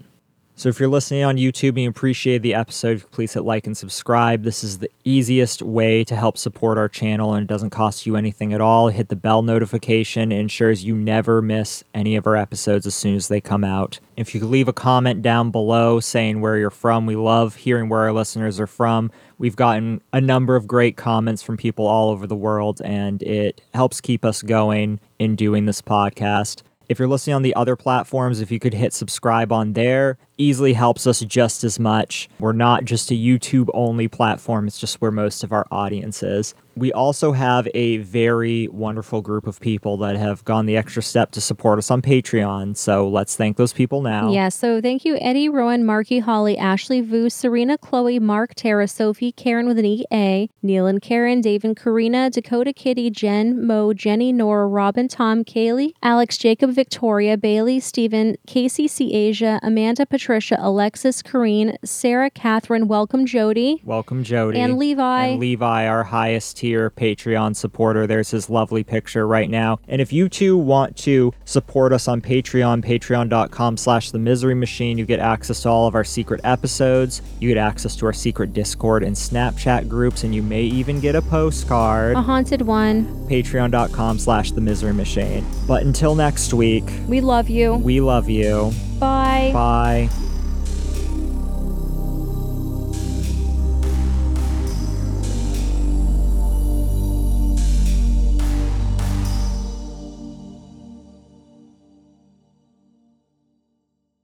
So 0.61 0.69
if 0.69 0.79
you're 0.79 0.89
listening 0.89 1.23
on 1.23 1.37
YouTube 1.37 1.69
and 1.69 1.79
you 1.79 1.89
appreciate 1.89 2.43
the 2.43 2.53
episode, 2.53 3.03
please 3.09 3.33
hit 3.33 3.41
like 3.41 3.65
and 3.65 3.75
subscribe. 3.75 4.43
This 4.43 4.63
is 4.63 4.77
the 4.77 4.91
easiest 5.03 5.63
way 5.63 6.03
to 6.03 6.15
help 6.15 6.37
support 6.37 6.77
our 6.77 6.87
channel 6.87 7.33
and 7.33 7.41
it 7.41 7.47
doesn't 7.47 7.71
cost 7.71 8.05
you 8.05 8.15
anything 8.15 8.53
at 8.53 8.61
all. 8.61 8.89
Hit 8.89 9.09
the 9.09 9.15
bell 9.15 9.41
notification. 9.41 10.31
It 10.31 10.37
ensures 10.37 10.85
you 10.85 10.95
never 10.95 11.41
miss 11.41 11.83
any 11.95 12.15
of 12.15 12.27
our 12.27 12.35
episodes 12.35 12.85
as 12.85 12.93
soon 12.93 13.15
as 13.15 13.27
they 13.27 13.41
come 13.41 13.63
out. 13.63 13.99
If 14.17 14.35
you 14.35 14.39
could 14.39 14.51
leave 14.51 14.67
a 14.67 14.73
comment 14.73 15.23
down 15.23 15.49
below 15.49 15.99
saying 15.99 16.41
where 16.41 16.59
you're 16.59 16.69
from, 16.69 17.07
we 17.07 17.15
love 17.15 17.55
hearing 17.55 17.89
where 17.89 18.01
our 18.01 18.13
listeners 18.13 18.59
are 18.59 18.67
from. 18.67 19.09
We've 19.39 19.55
gotten 19.55 19.99
a 20.13 20.21
number 20.21 20.55
of 20.55 20.67
great 20.67 20.95
comments 20.95 21.41
from 21.41 21.57
people 21.57 21.87
all 21.87 22.11
over 22.11 22.27
the 22.27 22.35
world 22.35 22.83
and 22.85 23.23
it 23.23 23.61
helps 23.73 23.99
keep 23.99 24.23
us 24.23 24.43
going 24.43 24.99
in 25.17 25.35
doing 25.35 25.65
this 25.65 25.81
podcast. 25.81 26.61
If 26.91 26.99
you're 26.99 27.07
listening 27.07 27.35
on 27.35 27.41
the 27.41 27.55
other 27.55 27.77
platforms, 27.77 28.41
if 28.41 28.51
you 28.51 28.59
could 28.59 28.73
hit 28.73 28.91
subscribe 28.91 29.53
on 29.53 29.71
there, 29.71 30.17
easily 30.37 30.73
helps 30.73 31.05
us 31.07 31.19
just 31.21 31.63
as 31.63 31.79
much. 31.79 32.29
We're 32.39 32.51
not 32.53 32.85
just 32.85 33.11
a 33.11 33.13
YouTube 33.13 33.69
only 33.73 34.07
platform, 34.07 34.67
it's 34.67 34.79
just 34.79 35.01
where 35.01 35.11
most 35.11 35.43
of 35.43 35.51
our 35.51 35.65
audience 35.71 36.23
is. 36.23 36.53
We 36.75 36.93
also 36.93 37.33
have 37.33 37.67
a 37.73 37.97
very 37.97 38.69
wonderful 38.69 39.21
group 39.21 39.45
of 39.45 39.59
people 39.59 39.97
that 39.97 40.15
have 40.15 40.45
gone 40.45 40.65
the 40.65 40.77
extra 40.77 41.03
step 41.03 41.31
to 41.31 41.41
support 41.41 41.77
us 41.77 41.91
on 41.91 42.01
Patreon. 42.01 42.77
So 42.77 43.09
let's 43.09 43.35
thank 43.35 43.57
those 43.57 43.73
people 43.73 44.01
now. 44.01 44.31
Yeah, 44.31 44.47
so 44.47 44.79
thank 44.79 45.03
you, 45.03 45.17
Eddie, 45.19 45.49
Rowan, 45.49 45.85
Marky, 45.85 46.19
Holly, 46.19 46.57
Ashley, 46.57 47.01
Vu, 47.01 47.29
Serena, 47.29 47.77
Chloe, 47.77 48.19
Mark, 48.19 48.55
Tara, 48.55 48.87
Sophie, 48.87 49.33
Karen 49.33 49.67
with 49.67 49.79
an 49.79 49.85
EA, 49.85 50.49
Neil 50.63 50.87
and 50.87 51.01
Karen, 51.01 51.41
Dave 51.41 51.65
and 51.65 51.75
Karina, 51.75 52.29
Dakota 52.29 52.71
Kitty, 52.71 53.09
Jen, 53.09 53.65
Mo, 53.67 53.93
Jenny, 53.93 54.31
Nora, 54.31 54.65
Robin, 54.65 55.09
Tom, 55.09 55.43
Kaylee, 55.43 55.91
Alex, 56.01 56.37
Jacob, 56.37 56.71
Victoria, 56.71 57.35
Bailey, 57.37 57.81
Stephen, 57.81 58.37
Casey, 58.47 58.87
C. 58.87 59.13
Asia, 59.13 59.59
Amanda, 59.61 60.05
Patricia, 60.21 60.55
Alexis, 60.59 61.23
Kareen, 61.23 61.75
Sarah, 61.83 62.29
Catherine, 62.29 62.87
welcome, 62.87 63.25
Jody, 63.25 63.81
Welcome, 63.83 64.23
Jody. 64.23 64.59
and 64.59 64.77
Levi. 64.77 65.25
And 65.25 65.39
Levi, 65.39 65.87
our 65.87 66.03
highest 66.03 66.57
tier 66.57 66.91
Patreon 66.91 67.55
supporter. 67.55 68.05
There's 68.05 68.29
his 68.29 68.47
lovely 68.47 68.83
picture 68.83 69.25
right 69.25 69.49
now. 69.49 69.79
And 69.87 69.99
if 69.99 70.13
you 70.13 70.29
too 70.29 70.59
want 70.59 70.95
to 70.97 71.33
support 71.43 71.91
us 71.91 72.07
on 72.07 72.21
Patreon, 72.21 72.85
patreon.com 72.85 73.77
slash 73.77 74.11
the 74.11 74.19
misery 74.19 74.53
machine, 74.53 74.99
you 74.99 75.07
get 75.07 75.19
access 75.19 75.63
to 75.63 75.69
all 75.69 75.87
of 75.87 75.95
our 75.95 76.03
secret 76.03 76.39
episodes. 76.43 77.23
You 77.39 77.47
get 77.47 77.57
access 77.57 77.95
to 77.95 78.05
our 78.05 78.13
secret 78.13 78.53
Discord 78.53 79.01
and 79.01 79.15
Snapchat 79.15 79.89
groups, 79.89 80.23
and 80.23 80.35
you 80.35 80.43
may 80.43 80.61
even 80.61 80.99
get 80.99 81.15
a 81.15 81.21
postcard. 81.23 82.15
a 82.15 82.21
haunted 82.21 82.61
one. 82.61 83.05
Patreon.com 83.27 84.19
slash 84.19 84.51
the 84.51 84.61
misery 84.61 84.93
machine. 84.93 85.43
But 85.67 85.81
until 85.81 86.13
next 86.13 86.53
week, 86.53 86.83
We 87.07 87.21
love 87.21 87.49
you. 87.49 87.73
we 87.73 88.01
love 88.01 88.29
you. 88.29 88.71
Bye. 89.01 89.49
Bye. 89.51 90.30